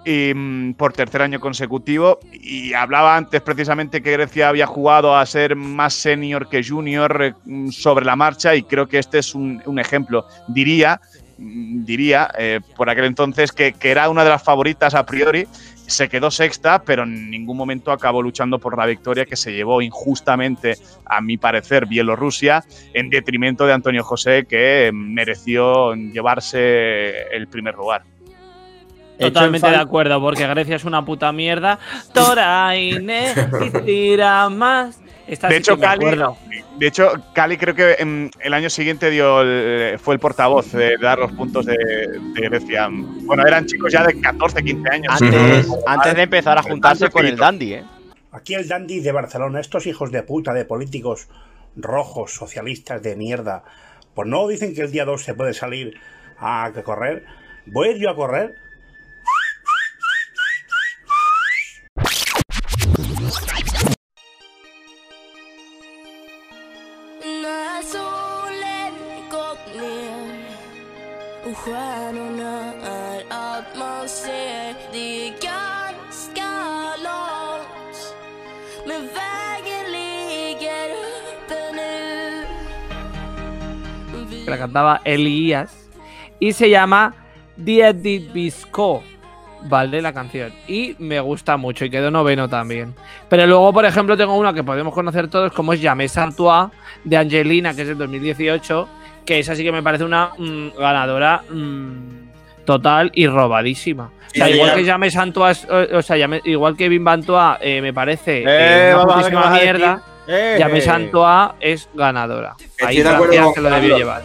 y, 0.06 0.34
mm, 0.34 0.74
por 0.76 0.93
tercer 0.93 1.22
año 1.22 1.39
consecutivo. 1.39 2.19
Y 2.32 2.74
hablaba 2.74 3.17
antes 3.17 3.41
precisamente 3.41 4.02
que 4.02 4.12
Grecia 4.13 4.50
había 4.50 4.65
jugado 4.65 5.15
a 5.15 5.26
ser 5.26 5.56
más 5.56 5.93
senior 5.93 6.48
que 6.48 6.63
junior 6.63 7.22
eh, 7.22 7.34
mm, 7.45 7.69
sobre 7.69 8.06
la 8.06 8.15
marcha 8.15 8.56
y 8.56 8.63
creo 8.63 8.88
que 8.88 9.00
este 9.00 9.19
es 9.19 9.36
un, 9.36 9.62
ejemplo. 9.78 10.26
Diría, 10.48 11.02
diría 11.38 12.32
eh, 12.38 12.62
por 12.76 12.89
aquel 12.89 13.06
entonces 13.06 13.52
que 13.52 13.74
era 13.82 14.10
una 14.10 14.24
de 14.24 14.30
las 14.30 14.43
favoritas 14.43 14.93
a 14.93 15.06
priori 15.06 15.48
se 15.89 16.08
quedó 16.10 16.32
sexta, 16.32 16.84
pero 16.84 17.04
en 17.04 17.30
ningún 17.30 17.58
momento 17.58 17.91
acabó 17.91 18.21
luchando 18.21 18.60
por 18.60 18.78
la 18.78 18.86
victoria 18.86 19.25
que 19.25 19.36
se 19.36 19.52
llevó 19.52 19.82
injustamente, 19.82 20.78
a 21.06 21.21
mi 21.21 21.38
parecer, 21.38 21.88
Bielorrusia, 21.88 22.63
en 22.93 23.10
detrimento 23.10 23.65
de 23.65 23.73
Antonio 23.73 24.04
José, 24.04 24.45
que 24.45 24.91
mereció 24.93 25.95
llevarse 25.95 27.36
el 27.36 27.47
primer 27.47 27.75
lugar. 27.75 28.04
Totalmente 29.19 29.69
de 29.69 29.75
acuerdo, 29.75 30.21
porque 30.21 30.47
Grecia 30.47 30.78
es 30.78 30.86
una 30.86 31.04
puta 31.04 31.32
mierda. 31.34 31.78
Toraine 32.13 33.34
y 33.65 33.69
tira 33.86 34.47
más. 34.49 35.02
Esta 35.30 35.48
De 35.48 35.56
sí 35.56 35.60
hecho, 35.60 35.78
Cali, 35.80 36.06
de 36.80 36.88
hecho, 36.88 37.12
Cali 37.34 37.58
creo 37.58 37.76
que 37.76 37.96
el 38.39 38.54
año 38.54 38.70
siguiente 38.70 39.12
dio 39.12 39.42
el- 39.42 40.00
fue 40.00 40.15
el 40.15 40.20
portavoz 40.20 40.72
de 40.72 40.98
dar 40.98 41.20
los 41.20 41.32
puntos 41.34 41.65
de, 41.68 41.76
de 41.78 42.42
Grecia. 42.50 42.88
Bueno, 42.92 43.46
eran 43.46 43.65
chicos 43.68 43.92
ya 43.94 44.04
de 44.08 44.20
14, 44.20 44.63
15 44.63 44.89
años. 44.89 45.22
Antes, 45.22 45.68
antes 45.86 46.15
de 46.15 46.22
empezar 46.24 46.58
a 46.58 46.63
juntarse 46.63 47.10
con 47.10 47.26
el 47.28 47.38
Dandy, 47.38 47.74
¿eh? 47.74 47.84
Aquí 48.32 48.54
el 48.54 48.68
dandy 48.68 49.00
de 49.00 49.12
Barcelona, 49.12 49.60
estos 49.60 49.88
hijos 49.88 50.12
de 50.12 50.22
puta 50.24 50.54
de 50.54 50.63
políticos 50.65 51.28
rojos, 51.76 52.32
socialistas 52.34 53.02
de 53.02 53.15
mierda, 53.15 53.63
pues 54.13 54.28
no 54.28 54.48
dicen 54.48 54.74
que 54.76 54.82
el 54.82 54.92
día 54.92 55.06
2 55.06 55.24
se 55.24 55.34
puede 55.34 55.54
salir 55.54 55.96
a 56.39 56.72
correr. 56.84 57.26
Voy 57.65 57.88
a 57.88 57.92
ir 57.92 57.98
yo 57.98 58.10
a 58.10 58.15
correr. 58.15 58.54
Cantaba 84.69 85.01
Elías 85.03 85.89
y 86.39 86.53
se 86.53 86.69
llama 86.69 87.15
Dia 87.58 87.91
di 87.91 88.19
Bisco, 88.19 89.03
¿vale? 89.63 89.99
La 89.99 90.13
canción. 90.13 90.53
Y 90.67 90.95
me 90.99 91.19
gusta 91.19 91.58
mucho 91.58 91.86
y 91.86 91.89
quedó 91.89 92.12
noveno 92.12 92.47
también. 92.47 92.93
Pero 93.29 93.47
luego, 93.47 93.73
por 93.73 93.86
ejemplo, 93.86 94.15
tengo 94.15 94.38
una 94.38 94.53
que 94.53 94.63
podemos 94.63 94.93
conocer 94.93 95.27
todos, 95.27 95.51
como 95.53 95.73
es 95.73 95.82
Llamé 95.82 96.08
Santua 96.08 96.71
de 97.03 97.17
Angelina, 97.17 97.73
que 97.73 97.82
es 97.82 97.88
del 97.88 97.97
2018, 97.97 98.88
que 99.25 99.39
esa 99.39 99.55
sí 99.55 99.63
que 99.63 99.71
me 99.71 99.82
parece 99.82 100.03
una 100.03 100.29
mm, 100.38 100.77
ganadora 100.77 101.41
mm, 101.49 102.63
total 102.63 103.12
y 103.15 103.25
robadísima. 103.25 104.12
O 104.27 104.32
sea, 104.32 104.45
Sí, 104.45 104.53
igual 104.53 104.69
ya. 104.69 104.75
que 104.75 104.84
Llamé 104.86 105.10
Santua, 105.10 105.51
o, 105.93 106.01
sea, 106.03 106.39
igual 106.43 106.77
que 106.77 106.88
Bim 106.88 107.03
Bantua 107.03 107.58
eh, 107.60 107.82
me 107.82 107.91
parece 107.91 108.43
Eh, 108.43 108.89
eh, 108.91 108.93
una 108.93 109.05
vamos 109.05 109.25
a 109.25 109.49
ver 109.49 109.63
mierda. 109.63 110.03
Eh, 110.27 110.58
Llamé. 110.60 110.79
Santua 110.82 111.55
es 111.60 111.89
ganadora. 111.95 112.55
Ahí 112.86 113.01
Francia 113.01 113.45
se 113.55 113.62
lo 113.62 113.69
debió 113.71 113.97
llevar. 113.97 114.21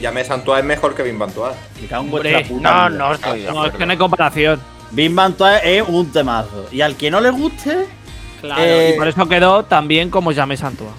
Llamé 0.00 0.24
Santua 0.24 0.58
es 0.58 0.64
mejor 0.64 0.94
que 0.94 1.02
Bim 1.02 1.18
Bantua. 1.18 1.54
Hombre, 1.96 2.44
puta 2.44 2.88
No, 2.88 2.96
no 2.96 3.14
estoy 3.14 3.42
No, 3.42 3.66
es 3.66 3.72
que 3.74 3.86
no 3.86 3.92
hay 3.92 3.98
comparación. 3.98 4.60
Bim 4.90 5.14
Bam 5.14 5.34
Twa 5.34 5.58
es 5.58 5.82
un 5.86 6.12
temazo. 6.12 6.66
Y 6.70 6.80
al 6.80 6.96
que 6.96 7.10
no 7.10 7.20
le 7.20 7.30
guste, 7.30 7.86
Claro, 8.40 8.62
Eh, 8.62 8.92
y 8.94 8.98
por 8.98 9.06
eso 9.08 9.28
quedó 9.28 9.64
también 9.64 10.10
como 10.10 10.32
Llamé 10.32 10.56
Santua. 10.56 10.90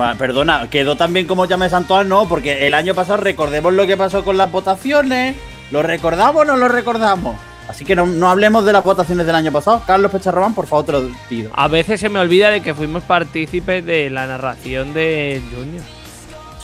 Va, 0.00 0.14
perdona, 0.14 0.68
quedó 0.68 0.96
también 0.96 1.26
como 1.26 1.46
llame 1.46 1.70
Santuán, 1.70 2.08
no, 2.08 2.28
porque 2.28 2.66
el 2.66 2.74
año 2.74 2.94
pasado 2.94 3.18
recordemos 3.18 3.72
lo 3.72 3.86
que 3.86 3.96
pasó 3.96 4.24
con 4.24 4.36
las 4.36 4.50
votaciones. 4.50 5.36
¿Lo 5.70 5.82
recordamos 5.82 6.42
o 6.42 6.44
no 6.44 6.56
lo 6.56 6.68
recordamos? 6.68 7.36
Así 7.68 7.84
que 7.84 7.96
no, 7.96 8.06
no 8.06 8.28
hablemos 8.30 8.64
de 8.64 8.72
las 8.72 8.84
votaciones 8.84 9.26
del 9.26 9.34
año 9.34 9.52
pasado. 9.52 9.82
Carlos 9.86 10.12
Pecharrobán, 10.12 10.54
por 10.54 10.66
favor, 10.66 10.84
te 10.84 10.92
lo 10.92 11.08
pido. 11.28 11.50
A 11.54 11.68
veces 11.68 11.98
se 11.98 12.08
me 12.08 12.18
olvida 12.20 12.50
de 12.50 12.60
que 12.60 12.74
fuimos 12.74 13.02
partícipes 13.04 13.84
de 13.84 14.10
la 14.10 14.26
narración 14.26 14.92
de 14.92 15.40
Junior. 15.50 15.82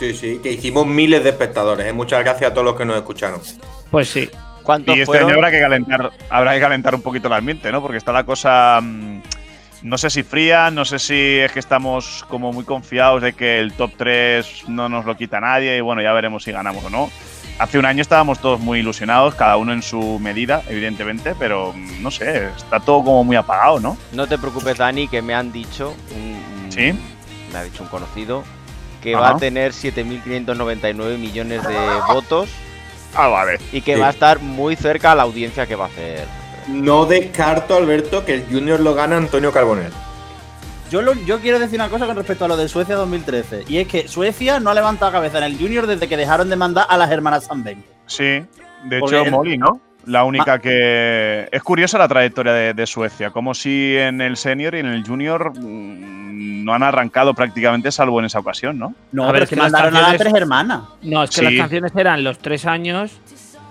Sí, 0.03 0.15
sí, 0.15 0.41
que 0.43 0.51
hicimos 0.51 0.85
miles 0.85 1.23
de 1.23 1.31
espectadores. 1.31 1.87
¿eh? 1.87 1.93
Muchas 1.93 2.25
gracias 2.25 2.51
a 2.51 2.55
todos 2.55 2.65
los 2.65 2.75
que 2.77 2.85
nos 2.85 2.97
escucharon. 2.97 3.41
Pues 3.91 4.09
sí. 4.09 4.29
¿Cuántos 4.65 4.97
Y 4.97 5.01
este 5.03 5.07
fueron? 5.07 5.29
año 5.29 5.37
habrá 5.37 5.51
que 5.53 5.61
calentar, 5.61 6.11
habrá 6.29 6.55
que 6.55 6.61
calentar 6.61 6.95
un 6.97 7.03
poquito 7.03 7.29
el 7.29 7.35
ambiente, 7.35 7.71
¿no? 7.71 7.81
Porque 7.81 7.99
está 7.99 8.11
la 8.13 8.25
cosa. 8.25 8.81
mm, 8.83 9.21
no 9.83 9.99
sé 9.99 10.11
si 10.11 10.25
fría, 10.25 10.71
no 10.73 10.85
sé 10.85 10.99
si 10.99 11.15
es 11.39 11.53
que 11.53 11.61
estamos 11.61 12.25
como 12.29 12.53
muy 12.53 12.65
confiados 12.65 13.23
de 13.23 13.33
que 13.33 13.61
el 13.61 13.73
top 13.75 13.93
3 13.97 14.65
no 14.69 14.89
nos 14.89 15.05
lo 15.05 15.17
quita 15.17 15.41
nadie 15.41 15.77
y 15.77 15.81
bueno, 15.81 16.03
ya 16.03 16.13
veremos 16.13 16.43
si 16.43 16.51
ganamos 16.53 16.85
o 16.85 16.91
no. 16.91 17.09
Hace 17.61 17.79
un 17.79 17.85
año 17.87 18.03
estábamos 18.03 18.41
todos 18.41 18.59
muy 18.59 18.81
ilusionados, 18.81 19.35
cada 19.37 19.57
uno 19.57 19.73
en 19.73 19.83
su 19.83 20.19
medida, 20.19 20.63
evidentemente, 20.69 21.35
pero 21.39 21.73
mm, 21.75 22.03
no 22.03 22.11
sé, 22.11 22.49
está 22.57 22.81
todo 22.81 23.05
como 23.05 23.23
muy 23.25 23.37
apagado, 23.37 23.79
¿no? 23.79 23.97
No 24.13 24.27
te 24.27 24.37
preocupes, 24.39 24.79
Dani, 24.79 25.07
que 25.07 25.23
me 25.23 25.33
han 25.35 25.53
dicho. 25.53 25.95
un- 26.15 26.43
Sí. 26.73 26.93
Me 27.53 27.59
ha 27.59 27.63
dicho 27.65 27.83
un 27.83 27.89
conocido 27.91 28.43
que 29.03 29.15
Ajá. 29.15 29.21
va 29.23 29.29
a 29.31 29.37
tener 29.37 29.73
7.599 29.73 31.19
millones 31.19 31.67
de 31.67 31.75
votos 32.09 32.49
Ah, 33.15 33.29
vale. 33.29 33.59
y 33.73 33.81
que 33.83 33.95
Sí. 33.95 34.01
va 34.01 34.07
a 34.09 34.11
estar 34.11 34.41
muy 34.41 34.77
cerca 34.77 35.13
a 35.13 35.15
la 35.15 35.23
audiencia 35.25 35.67
que 35.67 35.75
va 35.77 35.85
a 35.85 35.89
hacer. 35.89 36.27
No 36.69 37.07
descarto, 37.07 37.77
Alberto, 37.77 38.25
que 38.25 38.35
el 38.35 38.45
Junior 38.51 38.79
lo 38.81 38.95
gana 38.95 39.17
Antonio 39.17 39.53
Carbonell. 39.53 39.93
yo, 40.91 41.01
lo- 41.03 41.15
yo 41.15 41.41
quiero 41.41 41.59
decir 41.59 41.77
una 41.81 41.89
cosa 41.89 42.07
con 42.07 42.17
respecto 42.17 42.45
a 42.45 42.49
lo 42.49 42.57
de 42.57 42.69
Suecia 42.69 42.95
2013. 42.97 43.65
Y 43.67 43.79
es 43.79 43.89
que 43.89 44.07
Suecia 44.09 44.61
no 44.61 44.69
ha 44.71 44.75
levantado 44.75 45.11
cabeza 45.11 45.39
en 45.39 45.45
el 45.45 45.59
Junior 45.59 45.87
desde 45.87 46.07
que 46.07 46.17
dejaron 46.19 46.51
de 46.51 46.57
mandar 46.57 46.87
a 46.89 46.99
las 46.99 47.11
hermanas 47.11 47.45
Sandén. 47.45 47.83
Sí, 48.07 48.25
de 48.85 48.99
Porque 49.01 49.17
hecho, 49.17 49.25
el- 49.25 49.31
Molly, 49.31 49.57
¿no? 49.59 49.81
La 50.07 50.25
única 50.25 50.59
que. 50.59 51.49
Es 51.53 51.63
curiosa 51.63 51.97
la 51.99 52.09
trayectoria 52.09 52.53
de, 52.53 52.75
de 52.75 52.87
Suecia. 52.87 53.31
Como 53.31 53.55
si 53.55 53.97
en 53.97 54.21
el 54.21 54.37
senior 54.37 54.75
y 54.75 54.79
en 54.81 54.87
el 54.87 55.05
junior 55.07 55.53
mm, 55.57 56.65
no 56.65 56.75
han 56.75 56.83
arrancado 56.83 57.35
prácticamente, 57.35 57.93
salvo 57.93 58.19
en 58.19 58.27
esa 58.27 58.41
ocasión, 58.41 58.79
¿no? 58.79 58.95
No, 59.13 59.25
A 59.25 59.27
ver, 59.27 59.33
pero 59.35 59.45
es 59.45 59.51
que 59.51 59.57
mandaron 59.57 59.97
a 59.97 60.01
las 60.03 60.17
tres 60.19 60.35
hermanas. 60.35 60.81
No, 61.03 61.23
es 61.23 61.31
que 61.31 61.37
Sí. 61.37 61.43
las 61.45 61.55
canciones 61.55 61.93
eran 61.97 62.25
los 62.25 62.39
tres 62.39 62.67
años, 62.67 63.13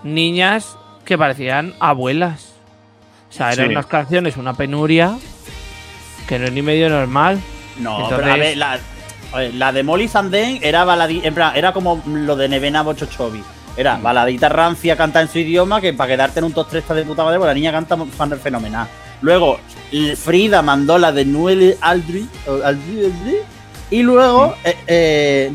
niñas 0.03 0.77
que 1.05 1.17
parecían 1.17 1.73
abuelas. 1.79 2.53
O 3.29 3.33
sea, 3.33 3.51
eran 3.51 3.67
Sí. 3.67 3.71
unas 3.73 3.85
canciones, 3.85 4.37
una 4.37 4.53
penuria, 4.53 5.17
que 6.27 6.39
no 6.39 6.45
es 6.45 6.51
ni 6.53 6.61
medio 6.61 6.89
normal. 6.89 7.39
No, 7.77 8.03
Entonces- 8.03 8.17
pero 8.19 8.33
a 8.33 8.37
ver, 8.37 8.57
la, 8.57 8.79
a 9.33 9.37
ver, 9.37 9.53
la 9.55 9.71
de 9.71 9.83
Molly 9.83 10.07
Sandén 10.07 10.59
era 10.61 10.83
baladí, 10.83 11.21
en 11.23 11.33
plan, 11.33 11.55
era 11.55 11.71
como 11.73 12.01
lo 12.05 12.35
de 12.35 12.49
Nevena 12.49 12.81
Bochochovi. 12.83 13.41
Era 13.77 13.97
baladita 13.97 14.49
rancia, 14.49 14.97
canta 14.97 15.21
en 15.21 15.27
su 15.29 15.39
idioma, 15.39 15.79
que 15.81 15.93
para 15.93 16.09
quedarte 16.13 16.39
en 16.39 16.45
un 16.45 16.53
top 16.53 16.67
3 16.69 16.81
está 16.83 16.93
de 16.93 17.03
puta 17.05 17.23
madre, 17.23 17.37
porque 17.37 17.47
la 17.49 17.53
niña 17.53 17.71
canta 17.71 17.97
fenomenal. 18.41 18.87
Luego, 19.21 19.59
Frida 20.17 20.61
mandó 20.61 20.97
la 20.97 21.11
de 21.11 21.25
Noel 21.25 21.77
Aldri, 21.81 22.27
o 22.47 22.63
Aldri, 22.63 23.05
Aldri, 23.05 23.35
y 23.89 24.01
luego, 24.03 24.55
eh, 24.63 24.75
eh, 24.87 25.51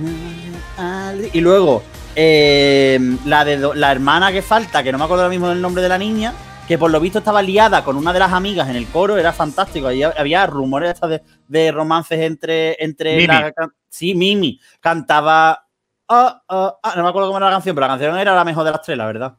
Aldri, 0.79 1.31
y 1.33 1.41
luego, 1.41 1.83
eh, 2.15 2.99
la 3.25 3.45
de 3.45 3.59
do- 3.59 3.75
la 3.75 3.93
hermana 3.93 4.33
que 4.33 4.43
falta, 4.43 4.83
que 4.83 4.93
no 4.93 4.99
me 4.99 5.05
acuerdo 5.05 5.23
ahora 5.25 5.31
mismo 5.33 5.49
del 5.49 5.61
nombre 5.61 5.83
de 5.83 5.89
la 5.89 5.99
niña, 5.99 6.33
que 6.67 6.79
por 6.79 6.91
lo 6.91 6.99
visto 7.01 7.19
estaba 7.21 7.43
liada 7.43 7.85
con 7.85 7.97
una 7.97 8.13
de 8.13 8.19
las 8.19 8.33
amigas 8.33 8.69
en 8.69 8.77
el 8.77 8.87
coro, 8.89 9.17
era 9.19 9.33
fantástico. 9.33 9.87
Ahí 9.89 10.03
había 10.03 10.47
rumores 10.47 10.99
de, 11.01 11.23
de 11.47 11.71
romances 11.73 12.19
entre. 12.21 12.77
entre 12.83 13.17
Mimi. 13.17 13.27
la 13.29 13.53
sí, 13.89 14.15
Mimi. 14.15 14.59
Cantaba. 14.81 15.66
ah, 16.10 16.44
ah, 16.50 16.80
ah, 16.84 16.94
no 16.96 17.04
me 17.04 17.10
acuerdo 17.10 17.30
cómo 17.30 17.38
era 17.38 17.48
la 17.48 17.54
canción, 17.54 17.76
pero 17.76 17.88
la 17.88 17.94
canción 17.94 18.18
era 18.18 18.36
la 18.36 18.44
mejor 18.44 18.64
de 18.66 18.72
las 18.72 18.82
tres, 18.82 18.98
la 18.98 19.06
verdad. 19.06 19.38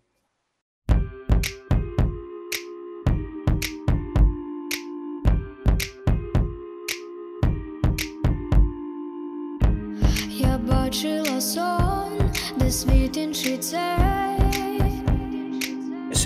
Я 10.31 10.59
бачила 10.59 11.41
сон, 11.41 12.31
де 12.57 12.71
світінчий 12.71 13.59
цей. 13.59 14.06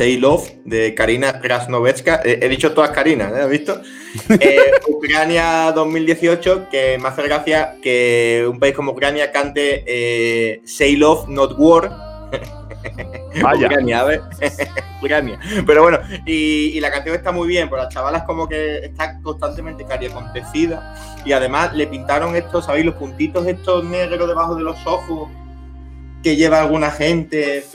Say 0.02 0.18
Love 0.18 0.50
de 0.66 0.96
Karina 0.96 1.40
Krasnovetska. 1.40 2.22
Eh, 2.26 2.40
he 2.42 2.50
dicho 2.50 2.72
todas 2.74 2.90
Karina, 2.90 3.30
¿eh? 3.30 3.42
¿has 3.44 3.50
visto? 3.52 3.84
Eh, 4.30 4.72
Ucrania 4.88 5.72
2018, 5.74 6.70
que 6.72 6.98
me 7.00 7.08
hace 7.08 7.22
gracia 7.22 7.76
que 7.84 8.48
un 8.50 8.60
país 8.60 8.74
como 8.74 8.94
Ucrania 8.94 9.32
cante 9.32 9.84
eh, 9.86 10.64
Say 10.66 10.96
Love, 10.96 11.28
Not 11.28 11.54
War. 11.56 11.92
Vaya. 13.44 13.68
Ucrania, 13.68 14.00
a 14.00 14.06
ver. 14.06 14.22
Ucrania. 15.04 15.40
Pero 15.68 15.84
bueno, 15.84 16.00
y, 16.26 16.72
y 16.76 16.80
la 16.80 16.90
canción 16.90 17.16
está 17.16 17.32
muy 17.32 17.48
bien, 17.48 17.70
pero 17.70 17.84
la 17.84 17.90
chavala 17.90 18.18
es 18.18 18.24
como 18.24 18.50
que 18.50 18.78
está 18.78 19.22
constantemente 19.22 19.86
cariacontecida. 19.86 20.96
Y 21.26 21.32
además 21.32 21.76
le 21.76 21.86
pintaron 21.86 22.36
estos, 22.36 22.66
¿sabéis? 22.66 22.86
Los 22.88 22.96
puntitos 22.96 23.46
estos 23.46 23.84
negros 23.84 24.28
debajo 24.28 24.56
de 24.56 24.64
los 24.64 24.78
ojos 24.88 25.30
que 26.24 26.36
lleva 26.36 26.60
alguna 26.60 26.90
gente. 26.90 27.66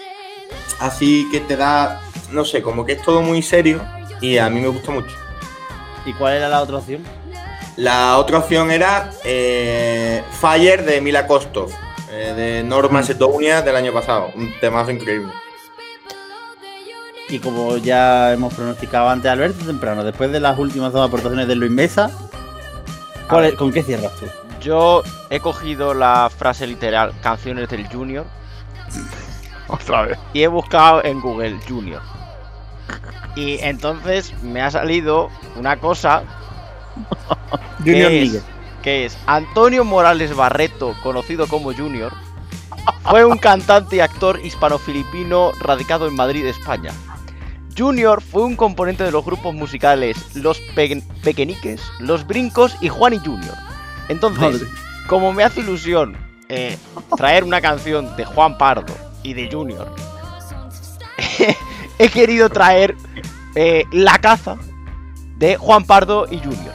Así 0.81 1.29
que 1.31 1.41
te 1.41 1.57
da, 1.57 2.03
no 2.31 2.45
sé, 2.45 2.63
como 2.63 2.85
que 2.85 2.93
es 2.93 3.03
todo 3.03 3.23
muy 3.23 3.43
serio. 3.43 3.81
Y 4.21 4.39
a 4.39 4.49
mí 4.49 4.61
me 4.61 4.69
gustó 4.69 4.93
mucho. 4.93 5.15
¿Y 6.05 6.13
cuál 6.15 6.35
era 6.37 6.49
la 6.49 6.63
otra 6.63 6.79
opción? 6.79 7.03
La 7.77 8.17
otra 8.19 8.39
opción 8.39 8.71
era 8.71 9.11
eh, 9.25 10.23
Fire 10.41 10.85
de 10.85 11.01
Mila 11.03 11.27
Kostov, 11.27 11.71
eh, 12.11 12.33
de 12.35 12.63
North 12.63 12.91
Macedonia 12.91 13.61
del 13.63 13.77
año 13.77 13.93
pasado. 13.93 14.31
Un 14.35 14.53
temazo 14.61 14.91
increíble. 14.93 15.31
Y 17.29 17.39
como 17.41 17.77
ya 17.77 18.33
hemos 18.33 18.55
pronosticado 18.55 19.09
antes, 19.11 19.31
Alberto 19.31 19.65
Temprano, 19.67 20.05
después 20.05 20.31
de 20.33 20.39
las 20.41 20.59
últimas 20.59 20.93
dos 20.93 21.07
aportaciones 21.07 21.49
de 21.49 21.57
Luis 21.57 21.73
Mesa, 21.73 22.11
¿cuál 23.29 23.47
es- 23.47 23.55
¿con 23.55 23.73
qué 23.73 23.83
cierras 23.83 24.13
tú? 24.15 24.27
Yo 24.61 25.03
he 25.29 25.41
cogido 25.41 25.93
la 25.93 26.31
frase 26.35 26.67
literal 26.67 27.13
canciones 27.23 27.69
del 27.69 27.87
Junior 27.89 28.25
Otra 29.69 30.03
vez. 30.03 30.19
y 30.33 30.43
he 30.45 30.47
buscado 30.49 31.05
en 31.05 31.21
Google 31.21 31.59
Junior. 31.69 32.01
Y 33.37 33.59
entonces 33.61 34.33
me 34.43 34.61
ha 34.63 34.71
salido 34.71 35.29
una 35.57 35.77
cosa 35.79 36.23
Junior 37.79 38.09
que 38.11 38.23
es, 38.23 38.43
que 38.83 39.05
es 39.05 39.19
Antonio 39.27 39.85
Morales 39.85 40.35
Barreto, 40.35 40.95
conocido 41.03 41.47
como 41.47 41.73
Junior, 41.75 42.13
fue 43.05 43.25
un 43.25 43.39
cantante 43.39 43.97
y 43.97 44.01
actor 44.01 44.41
hispano-filipino 44.43 45.53
radicado 45.61 46.09
en 46.09 46.15
Madrid, 46.17 46.47
España. 46.47 46.93
Junior 47.77 48.23
fue 48.23 48.43
un 48.43 48.57
componente 48.57 49.05
de 49.05 49.11
los 49.13 49.23
grupos 49.25 49.55
musicales 49.55 50.35
Los 50.35 50.59
Pe- 50.75 51.03
Pequeñiques, 51.23 51.83
Los 52.01 52.27
Brincos 52.27 52.75
y 52.81 52.89
Juan 52.89 53.13
y 53.15 53.19
Junior. 53.19 53.55
Entonces, 54.09 54.63
Madre. 54.63 54.67
como 55.09 55.33
me 55.35 55.45
hace 55.45 55.61
ilusión 55.61 56.17
eh, 56.49 56.79
traer 57.19 57.45
una 57.45 57.61
canción 57.61 58.17
de 58.17 58.25
Juan 58.25 58.57
Pardo 58.57 58.95
y 59.23 59.35
de 59.35 59.51
Junior, 59.53 59.95
he 61.99 62.09
querido 62.09 62.49
traer 62.49 62.95
eh, 63.55 63.85
La 63.93 64.19
Caza 64.19 64.57
de 65.39 65.57
Juan 65.57 65.85
Pardo 65.85 66.27
y 66.31 66.39
Junior. 66.39 66.75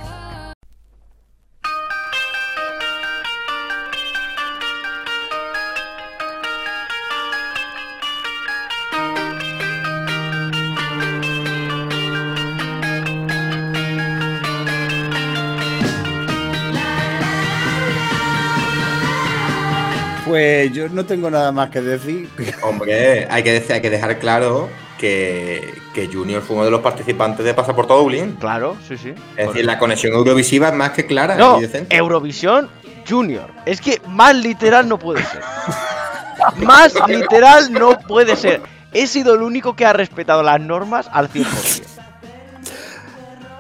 Pues 20.25 20.71
yo 20.71 20.87
no 20.87 21.05
tengo 21.05 21.29
nada 21.29 21.51
más 21.51 21.69
que 21.71 21.81
decir. 21.81 22.29
Hombre, 22.63 23.27
hay 23.29 23.43
que, 23.43 23.51
decir, 23.51 23.73
hay 23.73 23.81
que 23.81 23.89
dejar 23.89 24.17
claro 24.17 24.69
que, 25.01 25.73
que 25.95 26.07
Junior 26.07 26.43
fue 26.43 26.55
uno 26.57 26.65
de 26.65 26.71
los 26.71 26.81
participantes 26.81 27.43
de 27.43 27.55
Pasaporte 27.55 27.91
Dublín. 27.93 28.37
Claro, 28.39 28.77
sí, 28.87 28.95
sí. 28.97 29.13
Es 29.35 29.47
decir, 29.47 29.65
la 29.65 29.79
conexión 29.79 30.13
eurovisiva 30.13 30.67
es 30.69 30.75
más 30.75 30.91
que 30.91 31.07
clara 31.07 31.35
No, 31.35 31.59
y. 31.59 31.67
Eurovisión 31.89 32.69
Junior. 33.09 33.49
Es 33.65 33.81
que 33.81 33.99
más 34.07 34.35
literal 34.35 34.87
no 34.87 34.99
puede 34.99 35.23
ser. 35.23 35.41
Más 36.57 36.93
literal 37.07 37.71
no 37.71 37.99
puede 37.99 38.35
ser. 38.35 38.61
He 38.93 39.05
sido 39.05 39.35
el 39.35 39.43
único 39.43 39.75
que 39.75 39.85
ha 39.85 39.93
respetado 39.93 40.41
las 40.41 40.59
normas 40.59 41.07
al 41.13 41.29
100%. 41.29 41.83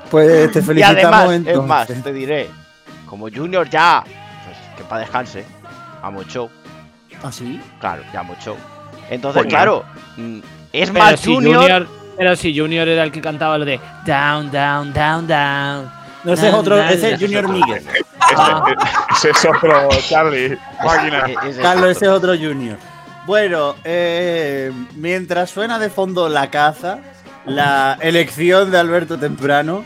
Pues 0.09 0.51
te 0.51 0.59
Y 0.59 0.61
felicitamos 0.63 1.03
además, 1.03 1.31
entonces. 1.35 1.61
es 1.61 1.67
más, 1.67 2.03
te 2.03 2.11
diré, 2.13 2.49
como 3.05 3.29
Junior 3.29 3.69
ya, 3.69 4.03
pues 4.03 4.57
que 4.77 4.83
para 4.83 5.01
descanse, 5.01 5.45
amo 6.01 6.23
show, 6.23 6.49
¿Ah, 7.23 7.31
sí? 7.31 7.61
claro, 7.79 8.01
ya 8.11 8.19
amo 8.21 8.35
show. 8.43 8.57
Entonces, 9.11 9.43
Coño. 9.43 9.49
claro, 9.49 9.85
mm, 10.17 10.39
es 10.71 10.91
más 10.91 11.19
si 11.19 11.33
Junior, 11.33 11.87
Pero 12.17 12.35
si 12.35 12.57
Junior 12.57 12.87
era 12.87 13.03
el 13.03 13.11
que 13.11 13.21
cantaba 13.21 13.57
lo 13.57 13.65
de 13.65 13.79
Down, 14.05 14.51
down, 14.51 14.93
down, 14.93 15.27
down. 15.27 15.91
No, 16.23 16.33
ese 16.33 16.49
es 16.49 16.53
otro, 16.53 16.81
ese 16.81 17.13
es 17.13 17.19
Junior 17.19 17.47
Miguel. 17.47 17.83
Ah. 18.33 18.63
Ese, 19.11 19.31
es 19.31 19.43
otro 19.43 19.89
Charlie. 20.07 20.57
Máquina. 20.81 21.25
Carlos, 21.61 21.89
ese 21.89 22.05
es 22.05 22.11
otro 22.11 22.33
Junior. 22.37 22.77
Bueno, 23.25 23.75
eh, 23.83 24.71
mientras 24.95 25.49
suena 25.49 25.77
de 25.79 25.89
fondo 25.89 26.29
la 26.29 26.49
caza, 26.49 26.99
la 27.45 27.97
elección 27.99 28.71
de 28.71 28.77
Alberto 28.77 29.19
Temprano, 29.19 29.83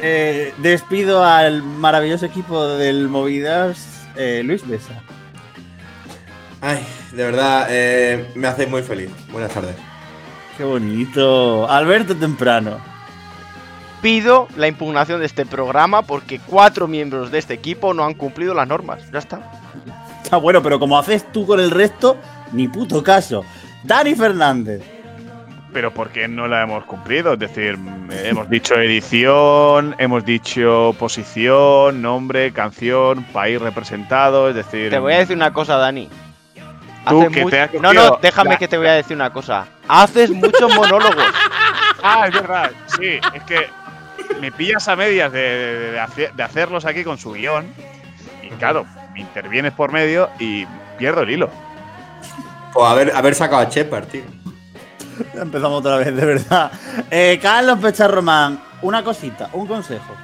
eh, 0.00 0.54
despido 0.58 1.24
al 1.24 1.62
maravilloso 1.62 2.26
equipo 2.26 2.64
del 2.66 3.08
Movidas, 3.08 4.06
eh, 4.16 4.42
Luis 4.44 4.66
Besa. 4.66 5.02
Ay, 6.60 6.86
de 7.12 7.24
verdad, 7.24 7.66
eh, 7.70 8.30
me 8.34 8.48
hace 8.48 8.66
muy 8.66 8.82
feliz. 8.82 9.10
Buenas 9.30 9.52
tardes. 9.52 9.76
Qué 10.56 10.64
bonito. 10.64 11.68
Alberto 11.68 12.14
Temprano. 12.16 12.78
pido 14.00 14.48
la 14.56 14.68
impugnación 14.68 15.20
de 15.20 15.26
este 15.26 15.46
programa 15.46 16.02
porque 16.02 16.38
cuatro 16.38 16.86
miembros 16.86 17.30
de 17.30 17.38
este 17.38 17.54
equipo 17.54 17.94
no 17.94 18.04
han 18.04 18.14
cumplido 18.14 18.54
las 18.54 18.68
normas. 18.68 19.10
Ya 19.10 19.18
está. 19.18 19.50
Ah, 20.30 20.36
bueno, 20.36 20.62
pero 20.62 20.78
como 20.78 20.98
haces 20.98 21.30
tú 21.32 21.46
con 21.46 21.60
el 21.60 21.70
resto, 21.70 22.16
ni 22.52 22.68
puto 22.68 23.02
caso. 23.02 23.44
Dani 23.82 24.14
Fernández. 24.14 24.82
Pero 25.72 25.92
¿por 25.92 26.10
qué 26.10 26.28
no 26.28 26.46
la 26.46 26.62
hemos 26.62 26.84
cumplido? 26.84 27.32
Es 27.32 27.38
decir, 27.40 27.76
mm, 27.76 28.10
hemos 28.24 28.48
dicho 28.48 28.74
edición, 28.76 29.96
hemos 29.98 30.24
dicho 30.24 30.94
posición, 30.98 32.00
nombre, 32.00 32.52
canción, 32.52 33.24
país 33.24 33.60
representado, 33.60 34.48
es 34.48 34.54
decir... 34.54 34.90
Te 34.90 34.98
voy 34.98 35.14
a 35.14 35.18
decir 35.18 35.36
una 35.36 35.52
cosa, 35.52 35.76
Dani. 35.76 36.08
Tú, 37.08 37.20
Hace 37.22 37.30
que 37.32 37.42
mu- 37.42 37.50
te 37.50 37.60
has 37.60 37.72
no, 37.74 37.92
no, 37.92 38.18
déjame 38.22 38.50
la- 38.50 38.58
que 38.58 38.68
te 38.68 38.78
voy 38.78 38.86
a 38.86 38.92
decir 38.92 39.14
una 39.16 39.30
cosa. 39.32 39.66
Haces 39.88 40.30
muchos 40.30 40.74
monólogos. 40.74 41.16
Ah, 42.06 42.26
es 42.28 42.34
verdad, 42.34 42.70
sí, 42.98 43.18
es 43.32 43.42
que 43.44 43.66
me 44.38 44.52
pillas 44.52 44.86
a 44.88 44.94
medias 44.96 45.32
de, 45.32 45.40
de- 45.40 45.90
de 45.92 46.00
hacer- 46.00 46.34
de 46.34 46.42
hacerlos 46.42 46.84
aquí 46.84 47.02
con 47.02 47.16
su 47.16 47.32
guion. 47.32 47.64
Y 48.42 48.48
claro, 48.58 48.84
me 49.14 49.20
intervienes 49.20 49.72
por 49.72 49.90
medio 49.90 50.28
y 50.38 50.66
pierdo 50.98 51.22
el 51.22 51.30
hilo. 51.30 51.48
Pues 52.74 52.86
haber, 52.86 53.10
haber 53.16 53.34
sacado 53.34 53.62
a 53.62 53.70
Shepard, 53.70 54.04
tío. 54.08 54.22
Empezamos 55.32 55.78
otra 55.80 55.96
vez, 55.96 56.14
de 56.14 56.26
verdad. 56.26 56.70
Eh, 57.10 57.38
Carlos 57.40 57.78
Pecharromán, 57.78 58.60
una 58.82 59.02
cosita, 59.02 59.48
un 59.54 59.66
consejo. 59.66 60.14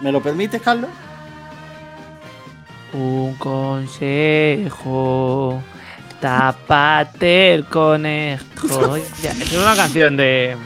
¿Me 0.00 0.10
lo 0.10 0.22
permites, 0.22 0.62
Carlos? 0.62 0.88
Un 2.94 3.34
consejo. 4.56 5.62
Tapate 6.20 7.54
el 7.54 7.64
conejo. 7.66 8.44
Ya, 9.22 9.30
es 9.32 9.52
una 9.52 9.76
canción 9.76 10.16
de. 10.16 10.56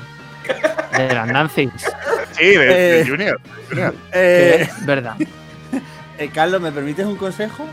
de 0.96 1.14
las 1.14 1.26
Nancy's. 1.28 1.70
Sí, 2.32 2.44
de, 2.46 2.58
de 2.58 3.00
Eh, 3.00 3.06
Junior. 3.08 3.40
Eh, 4.12 4.58
es 4.68 4.86
verdad. 4.86 5.16
eh, 6.18 6.30
Carlos, 6.32 6.60
¿me 6.60 6.72
permites 6.72 7.04
un 7.06 7.16
consejo? 7.16 7.64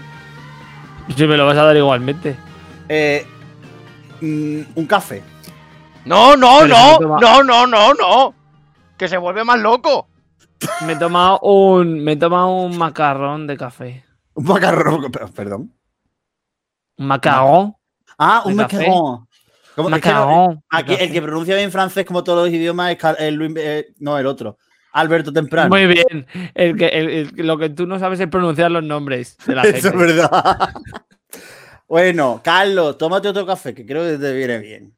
Si 1.15 1.25
me 1.27 1.37
lo 1.37 1.45
vas 1.45 1.57
a 1.57 1.63
dar 1.63 1.77
igualmente. 1.77 2.35
Eh, 2.89 3.25
mm, 4.21 4.59
un 4.75 4.85
café. 4.87 5.23
No, 6.05 6.35
no, 6.37 6.59
Pero 6.61 6.67
no, 6.75 6.91
no 6.91 6.97
toma- 6.99 7.17
no, 7.21 7.43
no, 7.43 7.67
no, 7.67 7.93
no. 7.93 8.33
Que 8.97 9.07
se 9.07 9.17
vuelve 9.17 9.43
más 9.43 9.59
loco. 9.59 10.07
Me 10.85 10.93
he 10.93 10.95
tomado 10.95 11.39
un. 11.41 12.03
Me 12.03 12.13
he 12.13 12.15
tomado 12.17 12.49
un 12.49 12.77
macarrón 12.77 13.45
de 13.47 13.57
café. 13.57 14.03
Un 14.33 14.45
macarrón. 14.45 15.11
per- 15.11 15.29
Perdón. 15.35 15.73
Un 16.97 17.07
macarrón. 17.07 17.73
Ah, 18.17 18.43
un 18.45 18.55
macarrón. 18.55 19.27
Como- 19.75 19.95
es 19.95 20.01
que 20.01 20.09
de 20.09 20.57
aquí 20.71 20.95
el 20.99 21.11
que 21.11 21.21
pronuncia 21.21 21.55
bien 21.55 21.71
francés 21.71 22.03
como 22.05 22.23
todos 22.23 22.45
los 22.47 22.53
idiomas 22.55 22.91
es 22.91 22.97
el 23.19 23.35
Luis- 23.35 23.53
eh, 23.57 23.93
no, 23.99 24.17
el 24.17 24.25
otro. 24.25 24.57
Alberto 24.93 25.31
Temprano. 25.31 25.69
Muy 25.69 25.85
bien. 25.85 26.25
El 26.55 26.75
que, 26.75 26.87
el- 26.87 27.09
el- 27.37 27.45
lo 27.47 27.57
que 27.59 27.69
tú 27.69 27.85
no 27.85 27.99
sabes 27.99 28.19
es 28.19 28.27
pronunciar 28.27 28.71
los 28.71 28.83
nombres 28.83 29.37
de 29.45 29.53
la 29.53 29.61
gente. 29.63 29.77
Eso 29.77 29.89
es 29.89 29.95
verdad. 29.95 30.69
bueno, 31.87 32.41
Carlos, 32.43 32.97
tómate 32.97 33.27
otro 33.27 33.45
café, 33.45 33.73
que 33.75 33.85
creo 33.85 34.03
que 34.03 34.17
te 34.17 34.33
viene 34.33 34.57
bien. 34.57 34.93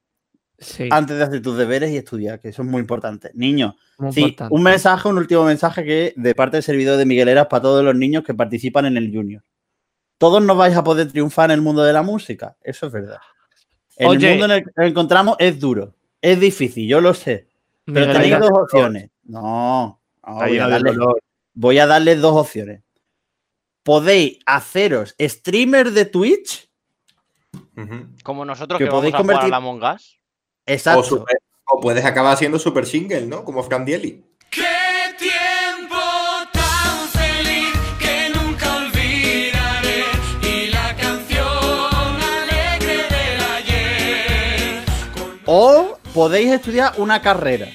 Sí, 0.58 0.90
Antes 0.92 1.18
de 1.18 1.24
hacer 1.24 1.42
tus 1.42 1.58
deberes 1.58 1.90
y 1.92 1.98
estudiar, 1.98 2.40
que 2.42 2.50
eso 2.50 2.64
es 2.64 2.68
muy 2.68 2.82
importante. 2.82 3.32
Niños, 3.34 3.76
muy 3.98 4.12
sí, 4.12 4.22
importante. 4.22 4.54
un 4.54 4.62
mensaje, 4.64 5.08
un 5.08 5.18
último 5.18 5.46
mensaje 5.46 5.86
que 5.86 6.14
de 6.18 6.36
parte 6.36 6.58
del 6.58 6.64
servidor 6.64 6.98
de 6.98 7.06
Miguel 7.06 7.30
Eras 7.30 7.48
para 7.48 7.62
todos 7.62 7.84
los 7.84 7.96
niños 7.96 8.24
que 8.26 8.34
participan 8.34 8.86
en 8.86 8.98
el 8.98 9.10
Junior. 9.14 9.42
Todos 10.20 10.44
no 10.44 10.56
vais 10.56 10.76
a 10.78 10.84
poder 10.84 11.12
triunfar 11.12 11.50
en 11.50 11.56
el 11.56 11.62
mundo 11.62 11.82
de 11.84 11.94
la 11.94 12.04
música, 12.04 12.56
eso 12.62 12.86
es 12.86 12.92
verdad. 12.94 13.18
El 13.96 14.08
Oye. 14.10 14.30
mundo 14.30 14.46
en 14.46 14.52
el 14.52 14.64
que 14.64 14.72
nos 14.76 14.88
encontramos 14.88 15.36
es 15.40 15.60
duro, 15.60 15.96
es 16.22 16.40
difícil, 16.40 16.88
yo 16.88 17.02
lo 17.02 17.14
sé, 17.16 17.48
pero 17.86 18.06
Miguel 18.08 18.14
tenéis 18.14 18.40
dos 18.40 18.52
opciones. 18.52 19.10
No, 19.24 20.00
voy, 20.28 20.60
a 20.60 20.68
voy 21.56 21.76
darles 21.78 22.22
dos 22.22 22.36
opciones. 22.36 22.84
Podéis 23.84 24.40
haceros 24.46 25.16
streamer 25.20 25.92
de 25.92 26.06
Twitch. 26.06 26.70
Como 28.24 28.44
nosotros 28.46 28.78
Que 28.78 28.84
que, 28.86 28.90
vamos 28.90 29.00
podéis 29.00 29.16
a 29.16 29.18
jugar 29.20 29.36
a 29.36 29.40
convertir- 29.40 29.50
la 29.52 29.58
Among 29.58 29.84
Us. 29.84 30.20
exacto. 30.66 31.00
O, 31.00 31.04
super- 31.04 31.40
o 31.66 31.80
puedes 31.80 32.04
acabar 32.04 32.36
siendo 32.38 32.60
super 32.60 32.86
single, 32.86 33.26
¿no? 33.26 33.44
Como 33.46 33.64
Fran 33.64 33.86
Dieli. 33.86 34.24
O 45.52 45.98
podéis 46.14 46.52
estudiar 46.52 46.94
una 46.98 47.22
carrera. 47.24 47.66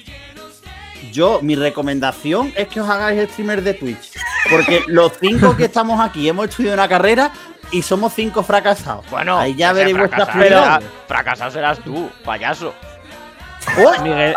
Yo, 1.11 1.39
mi 1.41 1.55
recomendación 1.55 2.53
es 2.55 2.69
que 2.69 2.79
os 2.79 2.89
hagáis 2.89 3.29
streamer 3.31 3.61
de 3.61 3.73
Twitch. 3.73 4.11
Porque 4.49 4.81
los 4.87 5.11
cinco 5.19 5.57
que 5.57 5.65
estamos 5.65 5.99
aquí 5.99 6.29
hemos 6.29 6.47
estudiado 6.47 6.75
una 6.75 6.87
carrera 6.87 7.31
y 7.71 7.81
somos 7.81 8.13
cinco 8.13 8.43
fracasados. 8.43 9.05
Bueno, 9.09 9.37
ahí 9.37 9.55
ya 9.55 9.73
veréis 9.73 9.97
vuestras 9.97 10.23
fracasado 10.23 10.39
prioridades. 10.47 10.83
será- 10.85 11.05
Fracasado 11.07 11.51
serás 11.51 11.79
tú, 11.79 12.09
payaso. 12.23 12.73
¡Oh! 13.83 14.01
Miguel, 14.03 14.35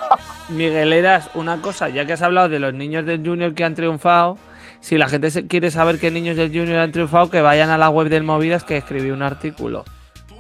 Miguel 0.48 0.92
Eras, 0.92 1.31
una 1.35 1.61
cosa, 1.61 1.88
ya 1.90 2.07
que 2.07 2.14
has 2.14 2.22
hablado 2.22 2.48
de 2.48 2.59
los 2.59 2.74
niños 2.74 3.07
del 3.07 3.24
Junior 3.24 3.55
que 3.55 3.62
han 3.62 3.74
triunfado, 3.77 4.37
si 4.81 4.98
la 4.98 5.09
gente 5.09 5.31
se- 5.31 5.46
quiere 5.46 5.70
saber 5.70 6.01
qué 6.01 6.11
niños 6.11 6.37
del 6.37 6.48
Junior 6.48 6.79
han 6.79 6.90
triunfado, 6.92 7.31
que 7.31 7.40
vayan 7.40 7.70
a 7.70 7.79
la 7.79 7.88
web 7.90 8.09
del 8.09 8.24
Movidas 8.24 8.64
que 8.64 8.77
escribí 8.79 9.11
un 9.11 9.22
artículo. 9.22 9.85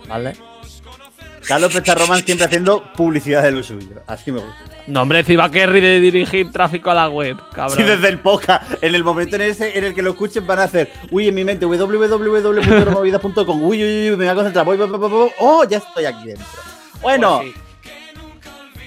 ¿Vale? 0.08 0.36
Carlos 1.48 1.72
Pecharroman 1.72 2.22
siempre 2.24 2.44
haciendo 2.46 2.84
publicidad 2.92 3.42
de 3.42 3.50
lo 3.52 3.62
suyo. 3.62 4.02
Así 4.06 4.30
me 4.30 4.38
gusta. 4.40 4.54
No, 4.86 5.02
hombre, 5.02 5.24
si 5.24 5.34
va 5.34 5.50
Kerry 5.50 5.80
de 5.80 5.98
dirigir 6.00 6.52
tráfico 6.52 6.90
a 6.90 6.94
la 6.94 7.08
web, 7.08 7.36
cabrón. 7.52 7.76
Sí, 7.78 7.82
desde 7.82 8.08
el 8.08 8.18
podcast. 8.20 8.82
En 8.82 8.94
el 8.94 9.02
momento 9.02 9.36
en, 9.36 9.42
ese, 9.42 9.76
en 9.76 9.84
el 9.84 9.94
que 9.94 10.02
lo 10.02 10.10
escuchen 10.10 10.46
van 10.46 10.58
a 10.60 10.64
hacer, 10.64 10.90
uy, 11.10 11.26
en 11.28 11.34
mi 11.34 11.44
mente, 11.44 11.66
www.movidas.com, 11.66 13.62
uy, 13.62 13.82
uy, 13.82 14.10
uy, 14.10 14.16
me 14.16 14.16
voy 14.16 14.28
a 14.28 14.34
concentrar, 14.34 14.64
voy, 14.64 14.76
voy, 14.76 14.88
voy, 14.88 14.98
voy, 14.98 15.10
voy. 15.10 15.30
oh, 15.40 15.64
ya 15.64 15.78
estoy 15.78 16.04
aquí 16.04 16.26
dentro. 16.28 16.46
Bueno, 17.02 17.40
Pues 17.42 17.52
sí. 17.54 17.60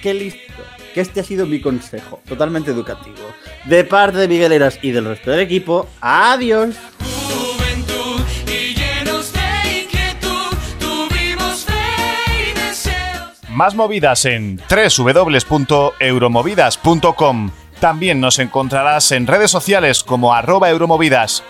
qué 0.02 0.14
listo. 0.14 0.62
Que 0.94 1.00
este 1.00 1.20
ha 1.20 1.24
sido 1.24 1.46
mi 1.46 1.60
consejo, 1.60 2.20
totalmente 2.28 2.70
educativo. 2.70 3.16
De 3.64 3.82
parte 3.84 4.18
de 4.18 4.28
Miguel 4.28 4.52
Eras 4.52 4.78
y 4.82 4.90
del 4.90 5.06
resto 5.06 5.30
del 5.30 5.40
equipo, 5.40 5.88
adiós. 6.00 6.74
Más 13.52 13.74
movidas 13.74 14.24
en 14.24 14.60
www.euromovidas.com. 14.68 17.50
También 17.80 18.20
nos 18.20 18.38
encontrarás 18.38 19.10
en 19.12 19.26
redes 19.26 19.50
sociales 19.50 20.02
como 20.04 20.32
arroba 20.32 20.70
euromovidas. 20.70 21.44